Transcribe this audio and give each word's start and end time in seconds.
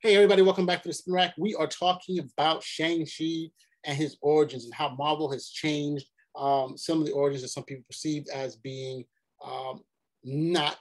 Hey, 0.00 0.16
everybody, 0.16 0.42
welcome 0.42 0.66
back 0.66 0.82
to 0.82 0.88
the 0.88 0.94
Spinner 0.94 1.18
Rack. 1.18 1.34
We 1.38 1.54
are 1.54 1.68
talking 1.68 2.18
about 2.18 2.64
Shang-Chi 2.64 3.50
and 3.84 3.96
his 3.96 4.16
origins 4.20 4.64
and 4.64 4.74
how 4.74 4.96
Marvel 4.96 5.30
has 5.30 5.50
changed 5.50 6.06
um, 6.34 6.76
some 6.76 6.98
of 6.98 7.06
the 7.06 7.12
origins 7.12 7.42
that 7.42 7.50
some 7.50 7.62
people 7.62 7.84
perceived 7.88 8.28
as 8.30 8.56
being 8.56 9.04
um, 9.44 9.82
not 10.24 10.78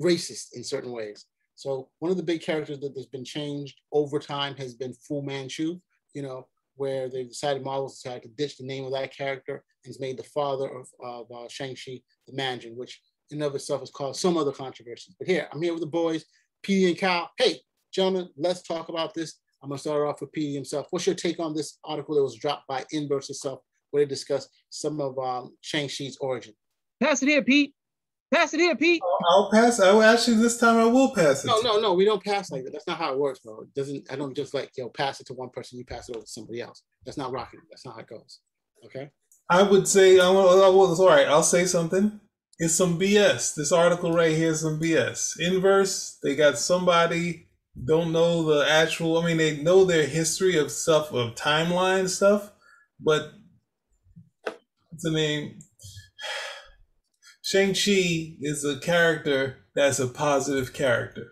racist 0.00 0.54
in 0.54 0.62
certain 0.62 0.92
ways. 0.92 1.26
So 1.56 1.88
one 1.98 2.12
of 2.12 2.16
the 2.16 2.22
big 2.22 2.40
characters 2.40 2.78
that 2.80 2.94
has 2.94 3.06
been 3.06 3.24
changed 3.24 3.80
over 3.90 4.20
time 4.20 4.54
has 4.58 4.74
been 4.74 4.92
Fu 4.92 5.22
Manchu, 5.22 5.80
you 6.14 6.22
know, 6.22 6.46
where 6.76 7.08
they 7.08 7.24
decided 7.24 7.64
Marvel 7.64 7.88
decided 7.88 8.22
to 8.22 8.28
ditch 8.28 8.58
the 8.58 8.64
name 8.64 8.84
of 8.84 8.92
that 8.92 9.12
character 9.12 9.64
and 9.84 9.90
has 9.90 9.98
made 9.98 10.16
the 10.16 10.22
father 10.22 10.68
of, 10.68 10.86
of 11.02 11.26
uh, 11.32 11.48
Shang-Chi 11.48 12.00
the 12.28 12.32
Mandarin, 12.32 12.76
which 12.76 13.00
in 13.30 13.42
of 13.42 13.54
itself 13.54 13.80
has 13.80 13.90
caused 13.90 14.20
some 14.20 14.36
other 14.36 14.52
controversies. 14.52 15.14
But 15.18 15.28
here, 15.28 15.48
I'm 15.52 15.62
here 15.62 15.72
with 15.72 15.82
the 15.82 15.88
boys, 15.88 16.24
P 16.62 16.88
and 16.88 16.96
Cal. 16.96 17.30
Hey, 17.38 17.60
gentlemen, 17.92 18.28
let's 18.36 18.62
talk 18.62 18.88
about 18.88 19.14
this. 19.14 19.34
I'm 19.62 19.70
gonna 19.70 19.78
start 19.78 20.06
off 20.06 20.20
with 20.20 20.32
P 20.32 20.54
himself. 20.54 20.86
What's 20.90 21.06
your 21.06 21.16
take 21.16 21.40
on 21.40 21.54
this 21.54 21.78
article 21.84 22.14
that 22.14 22.22
was 22.22 22.36
dropped 22.36 22.66
by 22.68 22.84
Inverse 22.92 23.30
itself, 23.30 23.60
where 23.90 24.04
they 24.04 24.08
discuss 24.08 24.48
some 24.70 25.00
of 25.00 25.18
um, 25.18 25.56
Shang-Chi's 25.62 26.16
origin? 26.20 26.54
Pass 27.00 27.22
it 27.22 27.28
here, 27.28 27.42
Pete. 27.42 27.74
Pass 28.32 28.52
it 28.52 28.60
here, 28.60 28.76
Pete. 28.76 29.00
I'll 29.30 29.50
pass. 29.50 29.80
I 29.80 29.90
will 29.92 30.02
actually 30.02 30.36
this 30.36 30.58
time 30.58 30.76
I 30.76 30.84
will 30.84 31.14
pass 31.14 31.44
it. 31.44 31.46
No, 31.46 31.60
no, 31.60 31.80
no. 31.80 31.94
We 31.94 32.04
don't 32.04 32.22
pass 32.22 32.50
like 32.50 32.64
that. 32.64 32.72
That's 32.72 32.86
not 32.86 32.98
how 32.98 33.12
it 33.12 33.18
works, 33.18 33.38
bro. 33.38 33.62
It 33.62 33.74
doesn't. 33.74 34.12
I 34.12 34.16
don't 34.16 34.36
just 34.36 34.52
like 34.52 34.70
yo 34.76 34.90
pass 34.90 35.20
it 35.20 35.26
to 35.28 35.34
one 35.34 35.48
person. 35.48 35.78
You 35.78 35.84
pass 35.86 36.08
it 36.08 36.16
over 36.16 36.24
to 36.24 36.30
somebody 36.30 36.60
else. 36.60 36.82
That's 37.06 37.16
not 37.16 37.32
rocking. 37.32 37.60
That's 37.70 37.86
not 37.86 37.94
how 37.94 38.00
it 38.00 38.06
goes. 38.06 38.40
Okay. 38.84 39.08
I 39.48 39.62
would 39.62 39.88
say 39.88 40.20
I 40.20 40.28
will. 40.28 40.62
I 40.62 40.68
will 40.68 41.00
all 41.00 41.08
right. 41.08 41.26
I'll 41.26 41.42
say 41.42 41.64
something. 41.64 42.20
It's 42.58 42.74
some 42.74 42.98
BS. 42.98 43.54
This 43.54 43.70
article 43.70 44.12
right 44.12 44.36
here 44.36 44.50
is 44.50 44.60
some 44.60 44.80
BS. 44.80 45.38
Inverse. 45.38 46.18
They 46.22 46.34
got 46.34 46.58
somebody 46.58 47.48
don't 47.84 48.12
know 48.12 48.42
the 48.42 48.68
actual. 48.68 49.18
I 49.18 49.26
mean, 49.26 49.36
they 49.36 49.58
know 49.58 49.84
their 49.84 50.06
history 50.06 50.56
of 50.58 50.70
stuff 50.70 51.12
of 51.12 51.34
timeline 51.34 52.08
stuff, 52.08 52.50
but 53.00 53.32
what's 54.42 55.02
the 55.02 55.10
name? 55.10 55.58
Shang-Chi 57.42 58.36
is 58.40 58.64
a 58.64 58.78
character 58.80 59.58
that's 59.74 59.98
a 59.98 60.08
positive 60.08 60.72
character. 60.72 61.28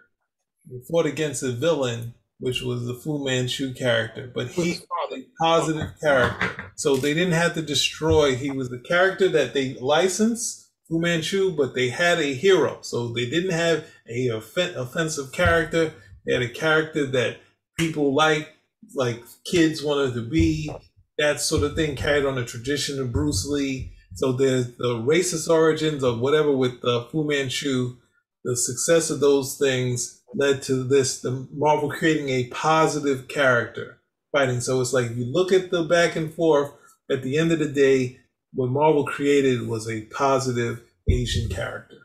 He 0.69 0.81
fought 0.89 1.07
against 1.07 1.43
a 1.43 1.53
villain, 1.53 2.15
which 2.39 2.63
was 2.63 2.87
the 2.87 2.95
Fu 2.95 3.25
Manchu 3.25 3.75
character, 3.75 4.31
but 4.35 4.49
he's 4.49 4.83
a 5.13 5.25
positive 5.39 5.91
character. 6.01 6.73
So 6.77 6.97
they 6.97 7.13
didn't 7.13 7.35
have 7.35 7.55
to 7.55 7.63
destroy. 7.63 8.35
He 8.35 8.51
was 8.51 8.71
the 8.71 8.79
character 8.79 9.29
that 9.29 9.53
they 9.53 9.75
licensed, 9.75 10.66
Fu 10.89 11.01
Manchu, 11.01 11.57
but 11.57 11.75
they 11.75 11.89
had 11.89 12.19
a 12.19 12.35
hero. 12.35 12.79
So 12.83 13.09
they 13.09 13.29
didn't 13.29 13.51
have 13.53 13.87
a 14.09 14.31
offen- 14.31 14.77
offensive 14.77 15.33
character. 15.33 15.93
They 16.25 16.33
had 16.33 16.43
a 16.43 16.49
character 16.49 17.07
that 17.07 17.39
people 17.79 18.15
like, 18.15 18.55
like 18.95 19.23
kids 19.45 19.83
wanted 19.83 20.15
to 20.15 20.23
be. 20.23 20.71
That 21.19 21.41
sort 21.41 21.63
of 21.63 21.75
thing 21.75 21.97
carried 21.97 22.27
on 22.27 22.35
the 22.35 22.45
tradition 22.45 23.01
of 23.01 23.13
Bruce 23.13 23.47
Lee 23.47 23.97
so 24.17 24.33
there's 24.33 24.75
the 24.79 24.95
racist 24.95 25.49
origins 25.49 26.03
of 26.03 26.21
whatever 26.21 26.51
with 26.51 26.83
uh, 26.83 27.05
Fu 27.09 27.25
Manchu. 27.25 27.97
The 28.45 28.57
success 28.57 29.11
of 29.11 29.21
those 29.21 29.59
things 29.59 30.23
led 30.35 30.63
to 30.63 30.85
this, 30.85 31.21
the 31.21 31.47
Marvel 31.53 31.91
creating 31.91 32.31
a 32.31 32.49
positive 32.49 33.29
character 33.29 33.99
fighting. 34.33 34.61
So 34.61 34.81
it's 34.81 34.95
like 34.95 35.15
you 35.15 35.27
look 35.27 35.53
at 35.53 35.71
the 35.71 35.85
back 35.85 36.17
and 36.17 36.33
forth. 36.33 36.73
At 37.09 37.23
the 37.23 37.39
end 37.39 37.53
of 37.53 37.61
the 37.61 37.69
day, 37.69 38.19
what 38.57 38.71
Marvel 38.71 39.05
created 39.05 39.69
was 39.69 39.89
a 39.89 40.07
positive 40.07 40.83
Asian 41.09 41.49
character. 41.51 41.99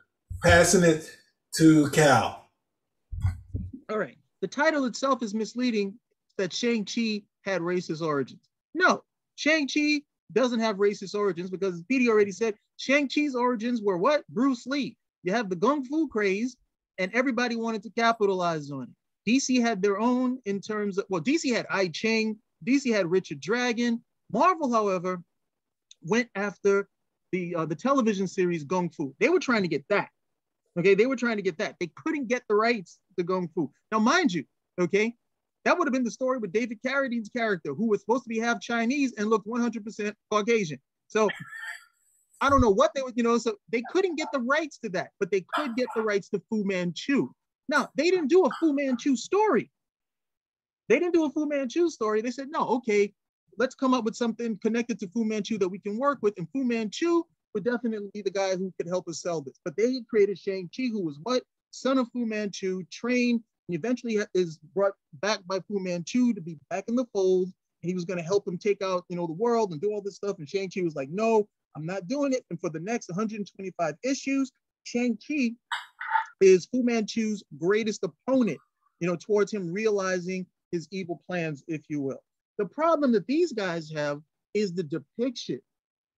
Passing 0.44 0.84
it 0.84 1.10
to 1.56 1.90
Cal. 1.92 2.50
All 3.90 3.98
right. 3.98 4.18
The 4.42 4.48
title 4.48 4.86
itself 4.86 5.24
is 5.24 5.34
misleading 5.34 5.98
that 6.38 6.52
Shang-Chi 6.52 7.24
had 7.44 7.62
racist 7.62 8.02
origins. 8.02 8.50
No, 8.74 9.04
Shang-Chi 9.36 10.02
doesn't 10.34 10.60
have 10.60 10.76
racist 10.78 11.16
origins 11.16 11.50
because 11.50 11.84
Petey 11.84 12.10
already 12.10 12.32
said 12.32 12.56
Shang-Chi's 12.78 13.34
origins 13.36 13.82
were 13.82 13.98
what? 13.98 14.28
Bruce 14.30 14.68
Lee. 14.68 14.98
You 15.24 15.32
have 15.32 15.50
the 15.50 15.56
Kung 15.56 15.86
Fu 15.86 16.08
craze, 16.08 16.58
and 16.98 17.14
everybody 17.14 17.56
wanted 17.56 17.84
to 17.84 17.92
capitalize 17.92 18.72
on 18.72 18.84
it. 18.84 18.90
DC 19.30 19.62
had 19.62 19.82
their 19.82 20.00
own 20.00 20.40
in 20.46 20.60
terms 20.60 20.98
of, 20.98 21.06
well, 21.10 21.22
DC 21.22 21.54
had 21.56 21.68
I 21.70 21.88
Ching, 21.90 22.38
DC 22.66 22.92
had 22.92 23.10
Richard 23.10 23.40
Dragon. 23.40 24.04
Marvel, 24.32 24.72
however, 24.72 25.22
went 26.04 26.30
after 26.36 26.88
the 27.32 27.56
uh, 27.56 27.66
the 27.66 27.76
television 27.76 28.28
series 28.28 28.64
Kung 28.64 28.90
Fu. 28.90 29.14
They 29.20 29.30
were 29.30 29.40
trying 29.40 29.62
to 29.62 29.68
get 29.68 29.86
that. 29.90 30.10
Okay, 30.78 30.96
they 30.96 31.06
were 31.06 31.16
trying 31.16 31.38
to 31.38 31.42
get 31.42 31.58
that. 31.58 31.76
They 31.80 31.92
couldn't 31.96 32.28
get 32.28 32.44
the 32.48 32.56
rights 32.56 33.00
to 33.18 33.24
Kung 33.24 33.50
Fu. 33.50 33.72
Now, 33.92 34.00
mind 34.00 34.34
you, 34.34 34.46
okay, 34.80 35.16
that 35.66 35.78
would 35.78 35.88
have 35.88 35.94
been 35.94 36.04
the 36.04 36.12
story 36.12 36.40
with 36.40 36.54
David 36.54 36.80
Carradine's 36.86 37.30
character, 37.30 37.74
who 37.74 37.88
was 37.88 38.02
supposed 38.02 38.24
to 38.24 38.30
be 38.30 38.40
half 38.40 38.62
Chinese 38.62 39.14
and 39.18 39.30
looked 39.30 39.48
100% 39.48 40.14
Caucasian. 40.32 40.80
So 41.08 41.30
I 42.40 42.50
don't 42.50 42.62
know 42.62 42.72
what 42.72 42.92
they 42.96 43.02
would, 43.02 43.16
you 43.16 43.24
know, 43.24 43.38
so 43.38 43.56
they 43.70 43.84
couldn't 43.92 44.16
get 44.16 44.30
the 44.34 44.40
rights 44.40 44.80
to 44.80 44.90
that, 44.90 45.12
but 45.20 45.30
they 45.30 45.46
could 45.54 45.76
get 45.76 45.88
the 45.96 46.02
rights 46.02 46.30
to 46.30 46.42
Fu 46.50 46.64
Manchu. 46.64 47.30
Now, 47.70 47.90
they 47.96 48.10
didn't 48.10 48.30
do 48.30 48.46
a 48.46 48.50
Fu 48.60 48.74
Manchu 48.74 49.16
story. 49.16 49.70
They 50.90 51.00
didn't 51.00 51.14
do 51.14 51.26
a 51.26 51.30
Fu 51.30 51.48
Manchu 51.48 51.90
story. 51.90 52.22
They 52.22 52.32
said, 52.32 52.48
no, 52.50 52.68
okay, 52.68 53.14
let's 53.58 53.76
come 53.76 53.94
up 53.94 54.04
with 54.04 54.16
something 54.16 54.58
connected 54.62 55.00
to 55.00 55.08
Fu 55.08 55.24
Manchu 55.24 55.58
that 55.60 55.70
we 55.70 55.80
can 55.80 55.98
work 55.98 56.20
with. 56.22 56.34
And 56.38 56.48
Fu 56.52 56.64
Manchu 56.64 57.24
would 57.54 57.64
definitely 57.64 58.10
be 58.14 58.22
the 58.22 58.32
guy 58.32 58.56
who 58.56 58.74
could 58.78 58.88
help 58.88 59.08
us 59.08 59.22
sell 59.22 59.42
this. 59.42 59.60
But 59.64 59.76
they 59.76 60.02
created 60.10 60.40
Shang-Chi, 60.40 60.90
who 60.92 61.04
was 61.04 61.20
what? 61.24 61.44
Son 61.72 61.98
of 61.98 62.08
Fu 62.12 62.26
Manchu, 62.26 62.84
trained 62.92 63.42
and 63.68 63.76
eventually 63.76 64.20
is 64.34 64.60
brought 64.74 64.94
back 65.22 65.40
by 65.46 65.60
Fu 65.68 65.80
Manchu 65.80 66.34
to 66.34 66.42
be 66.42 66.58
back 66.70 66.86
in 66.88 66.96
the 66.96 67.06
fold. 67.14 67.50
He 67.82 67.94
was 67.94 68.06
going 68.06 68.20
to 68.20 68.24
help 68.24 68.48
him 68.48 68.58
take 68.58 68.82
out, 68.82 69.06
you 69.10 69.16
know, 69.16 69.26
the 69.26 69.34
world 69.34 69.72
and 69.72 69.82
do 69.82 69.92
all 69.92 70.02
this 70.02 70.16
stuff. 70.16 70.38
And 70.40 70.48
Shang-Chi 70.48 70.82
was 70.82 70.96
like, 70.96 71.10
no, 71.10 71.48
I'm 71.76 71.86
not 71.86 72.08
doing 72.08 72.34
it. 72.34 72.46
And 72.50 72.60
for 72.60 72.70
the 72.70 72.80
next 72.80 73.10
125 73.10 73.96
issues, 74.04 74.52
Shang-Chi 74.84 75.52
is 76.42 76.66
Fu 76.66 76.84
Manchu's 76.84 77.44
greatest 77.58 78.04
opponent, 78.04 78.60
you 79.00 79.08
know, 79.08 79.16
towards 79.16 79.52
him 79.52 79.72
realizing 79.72 80.46
his 80.72 80.88
evil 80.92 81.22
plans, 81.28 81.64
if 81.68 81.82
you 81.90 82.02
will. 82.02 82.22
The 82.58 82.66
problem 82.66 83.12
that 83.14 83.28
these 83.28 83.54
guys 83.54 83.92
have 83.96 84.22
is 84.54 84.74
the 84.74 84.84
depiction. 84.84 85.60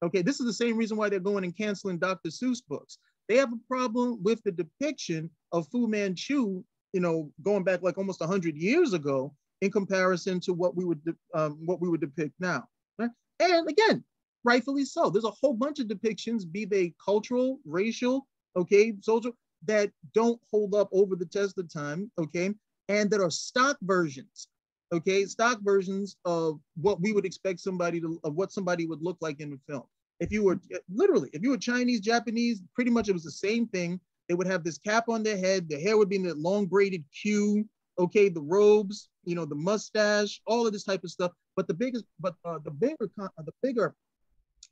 Okay, 0.04 0.22
this 0.22 0.40
is 0.40 0.46
the 0.46 0.54
same 0.54 0.76
reason 0.78 0.98
why 0.98 1.10
they're 1.10 1.20
going 1.20 1.44
and 1.44 1.56
canceling 1.56 1.98
Dr. 1.98 2.30
Seuss 2.30 2.62
books. 2.68 2.98
They 3.30 3.38
have 3.38 3.54
a 3.54 3.68
problem 3.70 4.22
with 4.22 4.44
the 4.44 4.52
depiction 4.52 5.30
of 5.54 5.68
Fu 5.70 5.88
Manchu 5.88 6.64
you 6.94 7.02
know, 7.02 7.32
going 7.42 7.64
back 7.64 7.82
like 7.82 7.98
almost 7.98 8.22
100 8.22 8.56
years 8.56 8.94
ago 8.94 9.34
in 9.62 9.72
comparison 9.72 10.40
to 10.42 10.54
what 10.54 10.76
we 10.76 10.86
would 10.86 11.02
um, 11.34 11.58
what 11.66 11.82
we 11.82 11.90
would 11.90 12.02
depict 12.02 12.34
now. 12.40 12.64
Right? 12.98 13.10
And 13.40 13.68
again, 13.68 14.04
rightfully 14.44 14.86
so. 14.86 15.10
There's 15.10 15.26
a 15.26 15.32
whole 15.32 15.54
bunch 15.54 15.80
of 15.80 15.88
depictions, 15.88 16.50
be 16.50 16.66
they 16.66 16.94
cultural, 17.04 17.60
racial, 17.66 18.28
okay, 18.56 18.94
social, 19.02 19.32
that 19.66 19.92
don't 20.14 20.40
hold 20.52 20.76
up 20.76 20.90
over 20.94 21.16
the 21.16 21.26
test 21.26 21.58
of 21.58 21.74
time, 21.74 22.12
okay, 22.20 22.54
and 22.90 23.10
that 23.10 23.22
are 23.22 23.32
stock 23.32 23.78
versions, 23.82 24.48
okay, 24.94 25.26
stock 25.26 25.60
versions 25.62 26.18
of 26.24 26.60
what 26.76 27.02
we 27.02 27.12
would 27.12 27.26
expect 27.26 27.60
somebody 27.60 28.00
to, 28.00 28.20
of 28.24 28.36
what 28.36 28.52
somebody 28.52 28.86
would 28.86 29.02
look 29.02 29.18
like 29.22 29.40
in 29.40 29.50
the 29.50 29.60
film. 29.68 29.84
If 30.20 30.32
you 30.32 30.44
were 30.44 30.60
literally, 30.94 31.30
if 31.34 31.42
you 31.42 31.50
were 31.50 31.58
Chinese, 31.58 32.00
Japanese, 32.00 32.62
pretty 32.76 32.92
much 32.92 33.10
it 33.10 33.14
was 33.14 33.24
the 33.24 33.32
same 33.32 33.68
thing. 33.68 34.00
They 34.30 34.36
would 34.36 34.48
have 34.48 34.64
this 34.64 34.78
cap 34.78 35.10
on 35.10 35.24
their 35.24 35.38
head. 35.38 35.68
Their 35.68 35.82
hair 35.82 35.98
would 35.98 36.10
be 36.10 36.16
in 36.16 36.24
that 36.24 36.38
long 36.38 36.68
braided 36.68 37.04
queue. 37.22 37.68
Okay, 38.00 38.30
the 38.30 38.42
robes, 38.42 39.10
you 39.26 39.36
know, 39.36 39.46
the 39.46 39.56
mustache, 39.56 40.42
all 40.48 40.66
of 40.66 40.74
this 40.74 40.84
type 40.84 41.04
of 41.04 41.12
stuff. 41.12 41.32
But 41.56 41.68
the 41.68 41.74
biggest, 41.74 42.06
but 42.20 42.36
uh, 42.46 42.60
the 42.64 42.72
bigger, 42.72 43.10
uh, 43.20 43.28
the 43.46 43.52
bigger 43.62 43.96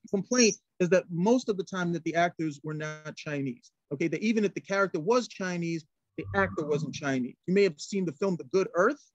complaint 0.09 0.55
is 0.79 0.89
that 0.89 1.05
most 1.11 1.49
of 1.49 1.57
the 1.57 1.63
time 1.63 1.91
that 1.93 2.03
the 2.03 2.15
actors 2.15 2.59
were 2.63 2.73
not 2.73 3.15
Chinese. 3.15 3.71
Okay, 3.93 4.07
that 4.07 4.21
even 4.21 4.45
if 4.45 4.53
the 4.53 4.61
character 4.61 4.99
was 4.99 5.27
Chinese, 5.27 5.83
the 6.17 6.25
actor 6.35 6.65
wasn't 6.65 6.93
Chinese. 6.93 7.35
You 7.45 7.53
may 7.53 7.63
have 7.63 7.79
seen 7.79 8.05
the 8.05 8.13
film 8.13 8.35
The 8.37 8.45
Good 8.45 8.69
Earth, 8.73 9.11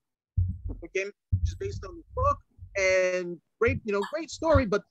okay, 0.87 1.05
which 1.05 1.49
is 1.49 1.55
based 1.59 1.85
on 1.85 1.95
the 1.95 2.03
book, 2.15 2.37
and 2.77 3.37
great, 3.59 3.79
you 3.83 3.93
know, 3.93 4.01
great 4.13 4.29
story, 4.29 4.65
but 4.65 4.83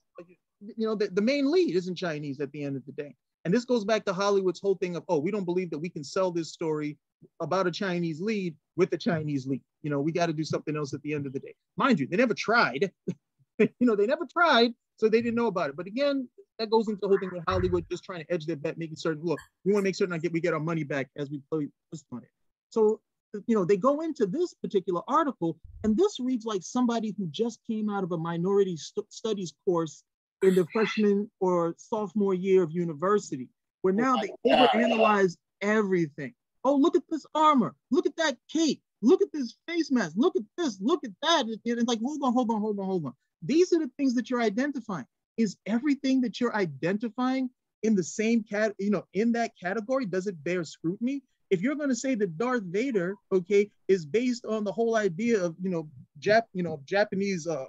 you 0.59 0.87
know, 0.87 0.95
the, 0.95 1.07
the 1.07 1.21
main 1.21 1.51
lead 1.51 1.75
isn't 1.75 1.95
Chinese 1.95 2.39
at 2.39 2.51
the 2.51 2.63
end 2.63 2.75
of 2.75 2.85
the 2.85 2.91
day. 2.91 3.13
And 3.45 3.53
this 3.53 3.65
goes 3.65 3.85
back 3.85 4.03
to 4.05 4.13
Hollywood's 4.13 4.59
whole 4.59 4.75
thing 4.75 4.95
of, 4.95 5.03
oh, 5.07 5.19
we 5.19 5.31
don't 5.31 5.45
believe 5.45 5.69
that 5.69 5.77
we 5.77 5.89
can 5.89 6.03
sell 6.03 6.31
this 6.31 6.51
story 6.51 6.97
about 7.39 7.67
a 7.67 7.71
Chinese 7.71 8.19
lead 8.19 8.55
with 8.75 8.91
a 8.93 8.97
Chinese 8.97 9.47
lead. 9.47 9.61
You 9.83 9.89
know, 9.89 10.01
we 10.01 10.11
got 10.11 10.25
to 10.25 10.33
do 10.33 10.43
something 10.43 10.75
else 10.75 10.93
at 10.93 11.01
the 11.01 11.13
end 11.13 11.25
of 11.25 11.33
the 11.33 11.39
day. 11.39 11.55
Mind 11.77 11.99
you, 11.99 12.07
they 12.07 12.17
never 12.17 12.33
tried. 12.33 12.91
you 13.59 13.69
know, 13.79 13.95
they 13.95 14.05
never 14.05 14.25
tried, 14.31 14.73
so 14.97 15.07
they 15.07 15.21
didn't 15.21 15.35
know 15.35 15.47
about 15.47 15.69
it. 15.69 15.77
But 15.77 15.87
again, 15.87 16.27
that 16.59 16.69
goes 16.69 16.87
into 16.87 16.99
the 17.01 17.07
whole 17.07 17.19
thing 17.19 17.29
with 17.31 17.43
Hollywood 17.47 17.85
just 17.89 18.03
trying 18.03 18.23
to 18.25 18.33
edge 18.33 18.45
their 18.45 18.55
bet, 18.55 18.77
making 18.77 18.97
certain, 18.97 19.23
look, 19.23 19.39
we 19.63 19.71
want 19.71 19.83
to 19.83 19.87
make 19.87 19.95
certain 19.95 20.13
I 20.13 20.17
get 20.17 20.33
we 20.33 20.41
get 20.41 20.53
our 20.53 20.59
money 20.59 20.83
back 20.83 21.09
as 21.15 21.29
we 21.29 21.41
play 21.51 21.67
on 22.11 22.23
it. 22.23 22.29
So, 22.69 22.99
you 23.45 23.55
know, 23.55 23.65
they 23.65 23.77
go 23.77 24.01
into 24.01 24.25
this 24.25 24.53
particular 24.53 25.01
article, 25.07 25.57
and 25.83 25.95
this 25.97 26.19
reads 26.19 26.45
like 26.45 26.63
somebody 26.63 27.13
who 27.17 27.27
just 27.27 27.59
came 27.69 27.89
out 27.89 28.03
of 28.03 28.11
a 28.11 28.17
minority 28.17 28.77
st- 28.77 29.11
studies 29.11 29.53
course 29.65 30.03
in 30.41 30.55
the 30.55 30.65
freshman 30.71 31.29
or 31.39 31.75
sophomore 31.77 32.33
year 32.33 32.63
of 32.63 32.71
university, 32.71 33.49
where 33.81 33.93
oh 33.93 33.97
now 33.97 34.15
they 34.17 34.31
overanalyze 34.45 35.37
everything. 35.61 36.33
Oh, 36.63 36.75
look 36.75 36.95
at 36.95 37.03
this 37.09 37.25
armor. 37.33 37.75
Look 37.91 38.05
at 38.05 38.15
that 38.17 38.37
cape. 38.51 38.81
Look 39.01 39.21
at 39.21 39.31
this 39.31 39.55
face 39.67 39.91
mask. 39.91 40.13
Look 40.15 40.35
at 40.35 40.43
this. 40.57 40.79
Look 40.81 41.03
at 41.03 41.11
that. 41.21 41.45
It's 41.63 41.87
like, 41.87 42.01
hold 42.01 42.21
on, 42.23 42.33
hold 42.33 42.51
on, 42.51 42.61
hold 42.61 42.79
on, 42.79 42.85
hold 42.85 43.05
on. 43.05 43.13
These 43.43 43.71
are 43.73 43.79
the 43.79 43.91
things 43.97 44.15
that 44.15 44.29
you're 44.29 44.41
identifying. 44.41 45.05
Is 45.37 45.57
everything 45.67 46.21
that 46.21 46.41
you're 46.41 46.55
identifying 46.55 47.49
in 47.83 47.95
the 47.95 48.03
same 48.03 48.43
cat, 48.43 48.73
you 48.79 48.89
know, 48.89 49.05
in 49.13 49.33
that 49.33 49.51
category? 49.61 50.05
Does 50.05 50.25
it 50.25 50.43
bear 50.43 50.63
scrutiny? 50.63 51.21
If 51.49 51.61
you're 51.61 51.75
going 51.75 51.89
to 51.89 51.95
say 51.95 52.15
that 52.15 52.37
Darth 52.37 52.63
Vader, 52.63 53.15
okay, 53.31 53.71
is 53.87 54.05
based 54.05 54.45
on 54.45 54.63
the 54.63 54.71
whole 54.71 54.95
idea 54.97 55.41
of, 55.43 55.55
you 55.61 55.69
know, 55.69 55.89
Jap, 56.19 56.43
you 56.53 56.63
know, 56.63 56.81
Japanese, 56.85 57.47
uh, 57.47 57.65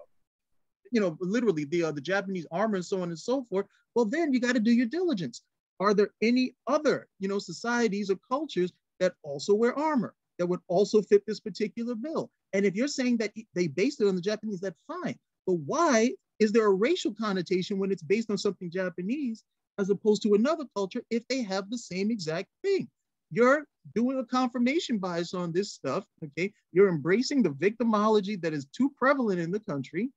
you 0.91 1.01
know, 1.01 1.17
literally 1.21 1.65
the 1.65 1.85
uh, 1.85 1.93
the 1.93 2.01
Japanese 2.01 2.47
armor 2.51 2.77
and 2.77 2.85
so 2.85 3.03
on 3.03 3.09
and 3.09 3.19
so 3.19 3.45
forth, 3.45 3.67
well, 3.95 4.05
then 4.05 4.33
you 4.33 4.41
got 4.41 4.55
to 4.55 4.61
do 4.61 4.73
your 4.73 4.87
diligence. 4.87 5.43
Are 5.81 5.95
there 5.95 6.11
any 6.23 6.55
other, 6.67 7.07
you 7.21 7.29
know, 7.29 7.39
societies 7.39 8.11
or 8.11 8.19
cultures 8.29 8.73
that 8.99 9.15
also 9.23 9.55
wear 9.55 9.79
armor 9.79 10.15
that 10.39 10.47
would 10.47 10.61
also 10.67 11.03
fit 11.03 11.25
this 11.27 11.41
particular 11.41 11.95
bill? 11.95 12.31
And 12.53 12.65
if 12.65 12.75
you're 12.75 12.89
saying 12.89 13.19
that 13.19 13.33
they 13.55 13.69
based 13.69 14.01
it 14.01 14.09
on 14.09 14.17
the 14.17 14.21
Japanese, 14.21 14.61
that's 14.61 14.81
fine. 14.89 15.17
But 15.47 15.59
why 15.67 16.15
is 16.39 16.53
there 16.53 16.67
a 16.67 16.75
racial 16.75 17.15
connotation 17.15 17.79
when 17.79 17.93
it's 17.93 18.03
based 18.03 18.31
on 18.31 18.39
something 18.39 18.71
Japanese 18.71 19.45
as 19.79 19.91
opposed 19.91 20.23
to 20.23 20.35
another 20.35 20.65
culture 20.75 21.03
if 21.11 21.27
they 21.29 21.43
have 21.43 21.71
the 21.71 21.79
same 21.79 22.11
exact 22.11 22.49
thing? 22.63 22.89
You're 23.31 23.67
doing 23.95 24.19
a 24.19 24.25
confirmation 24.25 24.99
bias 24.99 25.35
on 25.35 25.53
this 25.53 25.73
stuff, 25.73 26.05
okay? 26.25 26.53
You're 26.73 26.89
embracing 26.89 27.43
the 27.43 27.51
victimology 27.51 28.41
that 28.43 28.53
is 28.53 28.67
too 28.67 28.93
prevalent 28.97 29.41
in 29.41 29.51
the 29.51 29.61
country, 29.61 30.11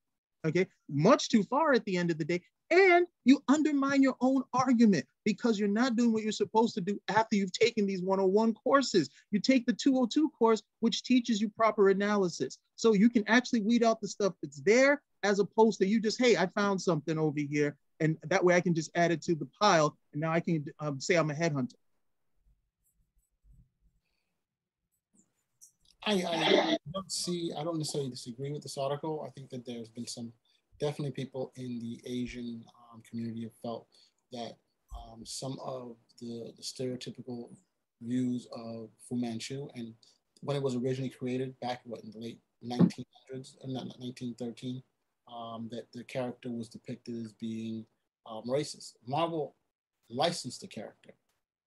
okay? 0.45 0.67
Much 0.89 1.29
too 1.29 1.43
far 1.43 1.73
at 1.73 1.85
the 1.85 1.97
end 1.97 2.11
of 2.11 2.17
the 2.17 2.25
day. 2.25 2.41
And 2.69 3.05
you 3.25 3.43
undermine 3.49 4.01
your 4.01 4.15
own 4.21 4.43
argument 4.53 5.05
because 5.25 5.59
you're 5.59 5.67
not 5.67 5.97
doing 5.97 6.13
what 6.13 6.23
you're 6.23 6.31
supposed 6.31 6.73
to 6.75 6.81
do 6.81 6.97
after 7.09 7.35
you've 7.35 7.51
taken 7.51 7.85
these 7.85 8.01
101 8.01 8.53
courses. 8.53 9.09
You 9.31 9.41
take 9.41 9.65
the 9.65 9.73
202 9.73 10.29
course, 10.29 10.63
which 10.79 11.03
teaches 11.03 11.41
you 11.41 11.49
proper 11.49 11.89
analysis. 11.89 12.57
So 12.77 12.93
you 12.93 13.09
can 13.09 13.25
actually 13.27 13.61
weed 13.61 13.83
out 13.83 13.99
the 13.99 14.07
stuff 14.07 14.33
that's 14.41 14.61
there 14.61 15.01
as 15.23 15.39
opposed 15.39 15.79
to 15.79 15.85
you 15.85 15.99
just, 15.99 16.19
hey, 16.19 16.37
I 16.37 16.47
found 16.47 16.81
something 16.81 17.17
over 17.17 17.39
here. 17.39 17.75
And 17.99 18.17
that 18.23 18.43
way 18.43 18.55
I 18.55 18.61
can 18.61 18.73
just 18.73 18.89
add 18.95 19.11
it 19.11 19.21
to 19.23 19.35
the 19.35 19.47
pile. 19.59 19.97
And 20.13 20.21
now 20.21 20.31
I 20.31 20.39
can 20.39 20.65
um, 20.79 20.99
say 20.99 21.15
I'm 21.15 21.29
a 21.29 21.33
headhunter. 21.33 21.75
I, 26.05 26.13
I 26.13 26.77
don't 26.93 27.11
see, 27.11 27.51
I 27.57 27.63
don't 27.63 27.77
necessarily 27.77 28.09
disagree 28.09 28.51
with 28.51 28.63
this 28.63 28.77
article. 28.77 29.23
I 29.25 29.29
think 29.31 29.49
that 29.51 29.65
there's 29.65 29.89
been 29.89 30.07
some, 30.07 30.33
definitely 30.79 31.11
people 31.11 31.51
in 31.55 31.79
the 31.79 32.01
Asian 32.05 32.63
um, 32.91 33.01
community 33.07 33.43
have 33.43 33.53
felt 33.61 33.87
that 34.31 34.53
um, 34.95 35.21
some 35.25 35.57
of 35.63 35.95
the, 36.19 36.53
the, 36.57 36.63
stereotypical 36.63 37.49
views 38.01 38.47
of 38.51 38.89
Fu 39.07 39.15
Manchu 39.15 39.67
and 39.75 39.93
when 40.41 40.57
it 40.57 40.63
was 40.63 40.75
originally 40.75 41.09
created 41.09 41.57
back 41.59 41.81
what 41.85 42.03
in 42.03 42.11
the 42.11 42.19
late 42.19 42.39
1900s, 42.65 43.55
uh, 43.63 43.67
not 43.67 43.85
1913, 43.99 44.81
um, 45.31 45.69
that 45.71 45.85
the 45.93 46.03
character 46.03 46.51
was 46.51 46.67
depicted 46.67 47.25
as 47.25 47.33
being 47.33 47.85
um, 48.29 48.43
racist. 48.47 48.93
Marvel 49.07 49.55
licensed 50.09 50.61
the 50.61 50.67
character. 50.67 51.13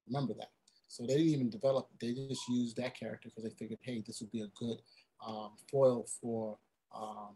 Remember 0.06 0.34
that. 0.34 0.50
So 0.94 1.02
they 1.02 1.14
didn't 1.14 1.32
even 1.32 1.50
develop, 1.50 1.88
they 2.00 2.14
just 2.14 2.48
used 2.48 2.76
that 2.76 2.96
character 2.96 3.28
because 3.28 3.42
they 3.42 3.56
figured, 3.58 3.80
hey, 3.82 4.04
this 4.06 4.20
would 4.20 4.30
be 4.30 4.42
a 4.42 4.50
good 4.56 4.80
um, 5.26 5.50
foil 5.68 6.06
for 6.20 6.56
um, 6.96 7.34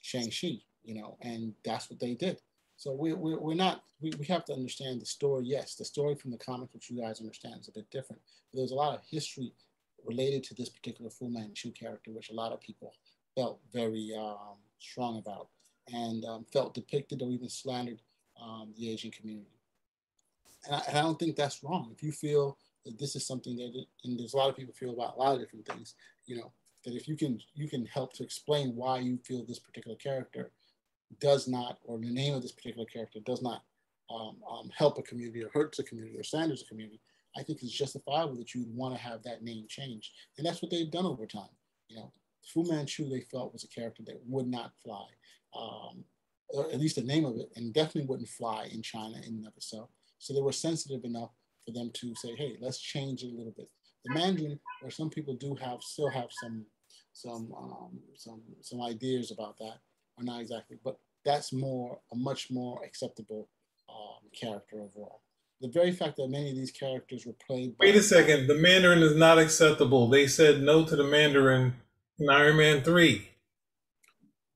Shang-Chi, 0.00 0.62
you 0.84 0.94
know, 0.94 1.18
and 1.20 1.52
that's 1.66 1.90
what 1.90 2.00
they 2.00 2.14
did. 2.14 2.40
So 2.78 2.92
we, 2.92 3.12
we, 3.12 3.34
we're 3.34 3.56
not, 3.56 3.84
we, 4.00 4.10
we 4.18 4.24
have 4.24 4.46
to 4.46 4.54
understand 4.54 5.02
the 5.02 5.06
story. 5.06 5.44
Yes, 5.44 5.74
the 5.74 5.84
story 5.84 6.14
from 6.14 6.30
the 6.30 6.38
comics, 6.38 6.72
which 6.72 6.88
you 6.88 6.98
guys 7.02 7.20
understand, 7.20 7.60
is 7.60 7.68
a 7.68 7.72
bit 7.72 7.90
different. 7.90 8.22
But 8.50 8.56
there's 8.56 8.70
a 8.70 8.74
lot 8.74 8.94
of 8.94 9.02
history 9.06 9.52
related 10.02 10.42
to 10.44 10.54
this 10.54 10.70
particular 10.70 11.10
Fu 11.10 11.28
Manchu 11.28 11.72
character, 11.72 12.10
which 12.10 12.30
a 12.30 12.34
lot 12.34 12.52
of 12.52 12.60
people 12.62 12.94
felt 13.36 13.60
very 13.70 14.12
um, 14.18 14.56
strong 14.78 15.18
about 15.18 15.48
and 15.92 16.24
um, 16.24 16.46
felt 16.50 16.72
depicted 16.72 17.20
or 17.20 17.28
even 17.28 17.50
slandered 17.50 18.00
um, 18.42 18.72
the 18.78 18.90
Asian 18.90 19.10
community. 19.10 19.60
And 20.64 20.76
I, 20.76 20.82
and 20.88 20.98
I, 20.98 21.02
don't 21.02 21.18
think 21.18 21.36
that's 21.36 21.62
wrong. 21.62 21.90
If 21.94 22.02
you 22.02 22.10
feel 22.10 22.56
this 22.98 23.16
is 23.16 23.26
something 23.26 23.56
that, 23.56 23.84
and 24.04 24.18
there's 24.18 24.34
a 24.34 24.36
lot 24.36 24.50
of 24.50 24.56
people 24.56 24.74
feel 24.74 24.92
about 24.92 25.16
a 25.16 25.18
lot 25.18 25.34
of 25.34 25.40
different 25.40 25.66
things, 25.66 25.94
you 26.26 26.36
know, 26.36 26.52
that 26.84 26.94
if 26.94 27.08
you 27.08 27.16
can, 27.16 27.40
you 27.54 27.68
can 27.68 27.86
help 27.86 28.12
to 28.14 28.22
explain 28.22 28.76
why 28.76 28.98
you 28.98 29.18
feel 29.24 29.44
this 29.44 29.58
particular 29.58 29.96
character 29.96 30.50
does 31.20 31.48
not, 31.48 31.78
or 31.84 31.98
the 31.98 32.10
name 32.10 32.34
of 32.34 32.42
this 32.42 32.52
particular 32.52 32.86
character 32.86 33.20
does 33.24 33.42
not 33.42 33.62
um, 34.10 34.36
um, 34.50 34.70
help 34.76 34.98
a 34.98 35.02
community 35.02 35.42
or 35.42 35.50
hurts 35.54 35.78
a 35.78 35.82
community 35.82 36.18
or 36.18 36.22
slanders 36.22 36.62
a 36.62 36.66
community, 36.66 37.00
I 37.36 37.42
think 37.42 37.62
it's 37.62 37.72
justifiable 37.72 38.36
that 38.36 38.54
you'd 38.54 38.74
want 38.74 38.94
to 38.94 39.00
have 39.00 39.22
that 39.24 39.42
name 39.42 39.66
changed. 39.68 40.12
And 40.36 40.46
that's 40.46 40.62
what 40.62 40.70
they've 40.70 40.90
done 40.90 41.06
over 41.06 41.26
time. 41.26 41.48
You 41.88 41.96
know, 41.96 42.12
Fu 42.46 42.64
Manchu 42.64 43.08
they 43.08 43.20
felt 43.20 43.52
was 43.52 43.64
a 43.64 43.68
character 43.68 44.02
that 44.06 44.20
would 44.26 44.46
not 44.46 44.72
fly, 44.82 45.06
um, 45.58 46.04
or 46.48 46.70
at 46.70 46.80
least 46.80 46.96
the 46.96 47.02
name 47.02 47.24
of 47.24 47.36
it, 47.36 47.50
and 47.56 47.72
definitely 47.72 48.06
wouldn't 48.06 48.28
fly 48.28 48.68
in 48.72 48.82
China 48.82 49.16
in 49.16 49.34
and 49.34 49.46
of 49.46 49.56
itself. 49.56 49.88
So 50.18 50.32
they 50.32 50.40
were 50.40 50.52
sensitive 50.52 51.04
enough 51.04 51.30
for 51.64 51.72
them 51.72 51.90
to 51.94 52.14
say, 52.14 52.34
hey, 52.36 52.56
let's 52.60 52.78
change 52.78 53.22
it 53.22 53.32
a 53.32 53.36
little 53.36 53.54
bit. 53.56 53.68
The 54.04 54.14
Mandarin, 54.14 54.60
or 54.82 54.90
some 54.90 55.10
people 55.10 55.34
do 55.34 55.54
have, 55.54 55.82
still 55.82 56.10
have 56.10 56.28
some, 56.30 56.66
some, 57.12 57.52
um, 57.56 57.98
some, 58.16 58.42
some 58.60 58.82
ideas 58.82 59.30
about 59.30 59.56
that, 59.58 59.78
or 60.18 60.24
not 60.24 60.40
exactly, 60.40 60.78
but 60.84 60.98
that's 61.24 61.52
more, 61.52 61.98
a 62.12 62.16
much 62.16 62.50
more 62.50 62.84
acceptable 62.84 63.48
um, 63.88 64.28
character 64.38 64.76
overall. 64.76 65.22
The 65.60 65.68
very 65.68 65.92
fact 65.92 66.16
that 66.16 66.28
many 66.28 66.50
of 66.50 66.56
these 66.56 66.72
characters 66.72 67.24
were 67.24 67.34
played. 67.46 67.74
Wait 67.78 67.94
a 67.94 68.02
second, 68.02 68.48
the 68.48 68.56
Mandarin 68.56 69.02
is 69.02 69.16
not 69.16 69.38
acceptable. 69.38 70.08
They 70.08 70.26
said 70.26 70.60
no 70.60 70.84
to 70.84 70.96
the 70.96 71.04
Mandarin 71.04 71.74
in 72.18 72.28
Iron 72.28 72.56
Man 72.58 72.82
3. 72.82 73.28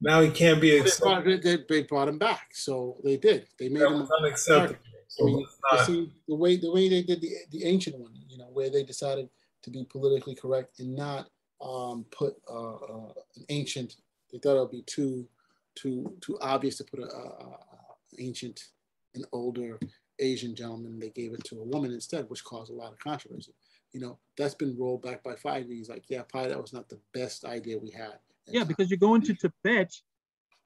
Now 0.00 0.20
he 0.20 0.30
can't 0.30 0.60
be 0.60 0.76
accepted. 0.76 1.42
They, 1.42 1.56
they, 1.68 1.82
brought 1.82 2.08
him 2.08 2.18
back, 2.18 2.50
so 2.52 2.98
they 3.02 3.16
did. 3.16 3.46
They 3.58 3.68
made 3.68 3.82
that 3.82 3.90
him 3.90 4.08
unacceptable. 4.20 4.78
I 5.20 5.24
mean, 5.24 5.46
not... 5.72 5.86
see 5.86 6.12
the 6.26 6.34
way 6.34 6.56
the 6.56 6.70
way 6.70 6.88
they 6.88 7.02
did 7.02 7.20
the 7.20 7.30
the 7.50 7.64
ancient 7.64 7.98
one, 7.98 8.12
you 8.28 8.38
know, 8.38 8.48
where 8.52 8.70
they 8.70 8.82
decided 8.82 9.28
to 9.62 9.70
be 9.70 9.84
politically 9.84 10.34
correct 10.34 10.80
and 10.80 10.94
not 10.94 11.28
um, 11.60 12.04
put 12.10 12.36
uh, 12.48 12.74
uh, 12.74 13.12
an 13.36 13.44
ancient. 13.48 13.96
They 14.32 14.38
thought 14.38 14.56
it 14.56 14.60
would 14.60 14.70
be 14.70 14.82
too 14.82 15.26
too 15.74 16.16
too 16.20 16.38
obvious 16.40 16.76
to 16.78 16.84
put 16.84 17.00
a, 17.00 17.06
a, 17.06 17.24
a 17.24 17.58
ancient, 18.18 18.68
an 19.14 19.24
older 19.32 19.78
Asian 20.18 20.54
gentleman. 20.54 20.98
They 20.98 21.10
gave 21.10 21.32
it 21.32 21.44
to 21.44 21.60
a 21.60 21.64
woman 21.64 21.92
instead, 21.92 22.28
which 22.28 22.44
caused 22.44 22.70
a 22.70 22.74
lot 22.74 22.92
of 22.92 22.98
controversy. 22.98 23.54
You 23.92 24.00
know, 24.00 24.18
that's 24.36 24.54
been 24.54 24.76
rolled 24.78 25.02
back 25.02 25.22
by 25.22 25.34
Feige. 25.34 25.70
He's 25.70 25.88
like, 25.88 26.04
yeah, 26.08 26.22
probably 26.22 26.50
that 26.50 26.60
was 26.60 26.72
not 26.72 26.88
the 26.88 27.00
best 27.14 27.44
idea 27.44 27.78
we 27.78 27.90
had. 27.90 28.18
Yeah, 28.46 28.64
because 28.64 28.90
you're 28.90 28.98
going 28.98 29.22
to 29.22 29.34
Tibet, 29.34 29.94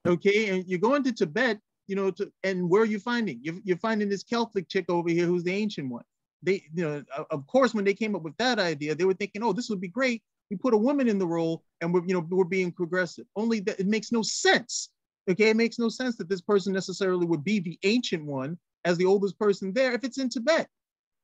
okay, 0.07 0.49
and 0.51 0.67
you're 0.67 0.79
going 0.79 1.05
to 1.05 1.13
Tibet 1.13 1.61
you 1.87 1.97
know, 1.97 2.11
to, 2.13 2.33
and 2.45 2.69
where 2.69 2.83
are 2.83 2.87
you 2.87 2.99
finding? 2.99 3.41
You're, 3.43 3.57
you're 3.65 3.77
finding 3.77 4.09
this 4.09 4.23
Celtic 4.23 4.69
chick 4.69 4.87
over 4.89 5.11
here 5.11 5.27
who's 5.27 5.45
the 5.45 5.53
ancient 5.53 5.91
one. 5.91 6.05
They, 6.43 6.65
you 6.75 6.85
know, 6.85 7.03
of 7.31 7.47
course, 7.47 7.75
when 7.75 7.85
they 7.85 7.95
came 7.95 8.17
up 8.17 8.23
with 8.23 8.37
that 8.39 8.59
idea, 8.59 8.95
they 8.95 9.05
were 9.05 9.15
thinking, 9.15 9.43
oh, 9.43 9.53
this 9.53 9.71
would 9.71 9.81
be 9.81 9.89
great. 9.89 10.23
We 10.51 10.57
put 10.57 10.75
a 10.75 10.79
woman 10.79 11.09
in 11.09 11.19
the 11.19 11.27
role 11.27 11.65
and 11.81 11.95
we're, 11.95 12.05
you 12.05 12.15
know, 12.15 12.27
we're 12.29 12.45
being 12.45 12.73
progressive. 12.73 13.27
Only 13.37 13.61
that 13.61 13.81
it 13.81 13.87
makes 13.87 14.13
no 14.13 14.23
sense. 14.23 14.91
Okay, 15.31 15.51
it 15.51 15.57
makes 15.57 15.79
no 15.79 15.89
sense 15.89 16.17
that 16.17 16.29
this 16.29 16.41
person 16.41 16.73
necessarily 16.73 17.27
would 17.27 17.45
be 17.45 17.61
the 17.61 17.79
ancient 17.85 18.25
one 18.25 18.59
as 18.85 18.99
the 18.99 19.07
oldest 19.07 19.39
person 19.39 19.73
there 19.73 19.93
if 19.93 20.03
it's 20.03 20.19
in 20.19 20.29
Tibet. 20.29 20.69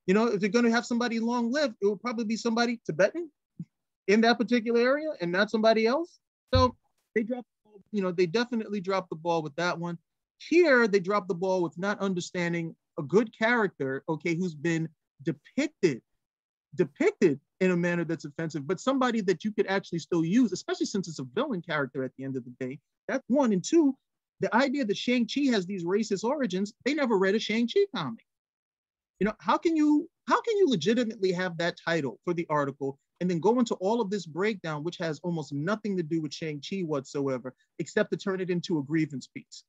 You 0.07 0.15
know, 0.15 0.27
if 0.27 0.41
they're 0.41 0.49
going 0.49 0.65
to 0.65 0.71
have 0.71 0.87
somebody 0.87 1.19
long 1.19 1.51
live, 1.51 1.75
it 1.83 1.87
would 1.87 2.01
probably 2.01 2.25
be 2.25 2.37
somebody 2.37 2.81
Tibetan 2.87 3.31
in 4.07 4.21
that 4.23 4.39
particular 4.39 4.81
area 4.81 5.09
and 5.21 5.33
not 5.33 5.51
somebody 5.51 5.87
else. 5.87 6.21
So 6.55 6.77
they 7.15 7.25
dropped, 7.25 7.49
you 7.93 8.03
know, 8.03 8.13
they 8.13 8.27
definitely 8.27 8.81
dropped 8.81 9.11
the 9.11 9.17
ball 9.17 9.43
with 9.43 9.55
that 9.57 9.79
one. 9.79 9.99
Here, 10.39 10.87
they 10.89 11.01
drop 11.01 11.29
the 11.29 11.35
ball 11.35 11.63
with 11.63 11.77
not 11.79 12.01
understanding 12.01 12.75
a 12.99 13.03
good 13.03 13.37
character, 13.37 14.05
okay, 14.09 14.35
who's 14.35 14.55
been 14.55 14.89
depicted, 15.23 16.01
depicted 16.75 17.41
in 17.61 17.73
a 17.73 17.77
manner 17.77 18.05
that's 18.05 18.25
offensive, 18.25 18.67
but 18.67 18.81
somebody 18.81 19.21
that 19.23 19.45
you 19.45 19.53
could 19.53 19.67
actually 19.67 19.99
still 19.99 20.25
use, 20.25 20.53
especially 20.53 20.87
since 20.87 21.09
it's 21.09 21.19
a 21.19 21.27
villain 21.35 21.61
character 21.61 22.05
at 22.05 22.13
the 22.17 22.25
end 22.25 22.37
of 22.37 22.45
the 22.45 22.55
day. 22.61 22.79
That's 23.09 23.25
one. 23.29 23.53
And 23.53 23.65
two, 23.65 23.97
the 24.41 24.55
idea 24.55 24.85
that 24.85 24.97
Shang-Chi 24.97 25.51
has 25.53 25.67
these 25.67 25.85
racist 25.85 26.23
origins, 26.23 26.73
they 26.85 26.95
never 26.95 27.19
read 27.19 27.35
a 27.35 27.41
Shang-Chi 27.41 27.81
comic. 27.95 28.25
You 29.19 29.27
know, 29.27 29.35
how 29.41 29.59
can 29.59 29.77
you 29.77 30.09
how 30.29 30.41
can 30.41 30.57
you 30.59 30.69
legitimately 30.69 31.33
have 31.33 31.57
that 31.59 31.79
title 31.85 32.21
for 32.25 32.35
the 32.35 32.47
article 32.51 32.99
and 33.21 33.29
then 33.29 33.41
go 33.41 33.59
into 33.59 33.75
all 33.77 34.01
of 34.01 34.11
this 34.11 34.27
breakdown, 34.27 34.85
which 34.85 34.99
has 34.99 35.19
almost 35.25 35.53
nothing 35.53 35.97
to 35.97 36.03
do 36.03 36.21
with 36.21 36.33
Shang-Chi 36.33 36.83
whatsoever, 36.83 37.55
except 37.81 38.13
to 38.13 38.17
turn 38.17 38.41
it 38.41 38.51
into 38.51 38.79
a 38.79 38.83
grievance 38.83 39.27
piece? 39.27 39.65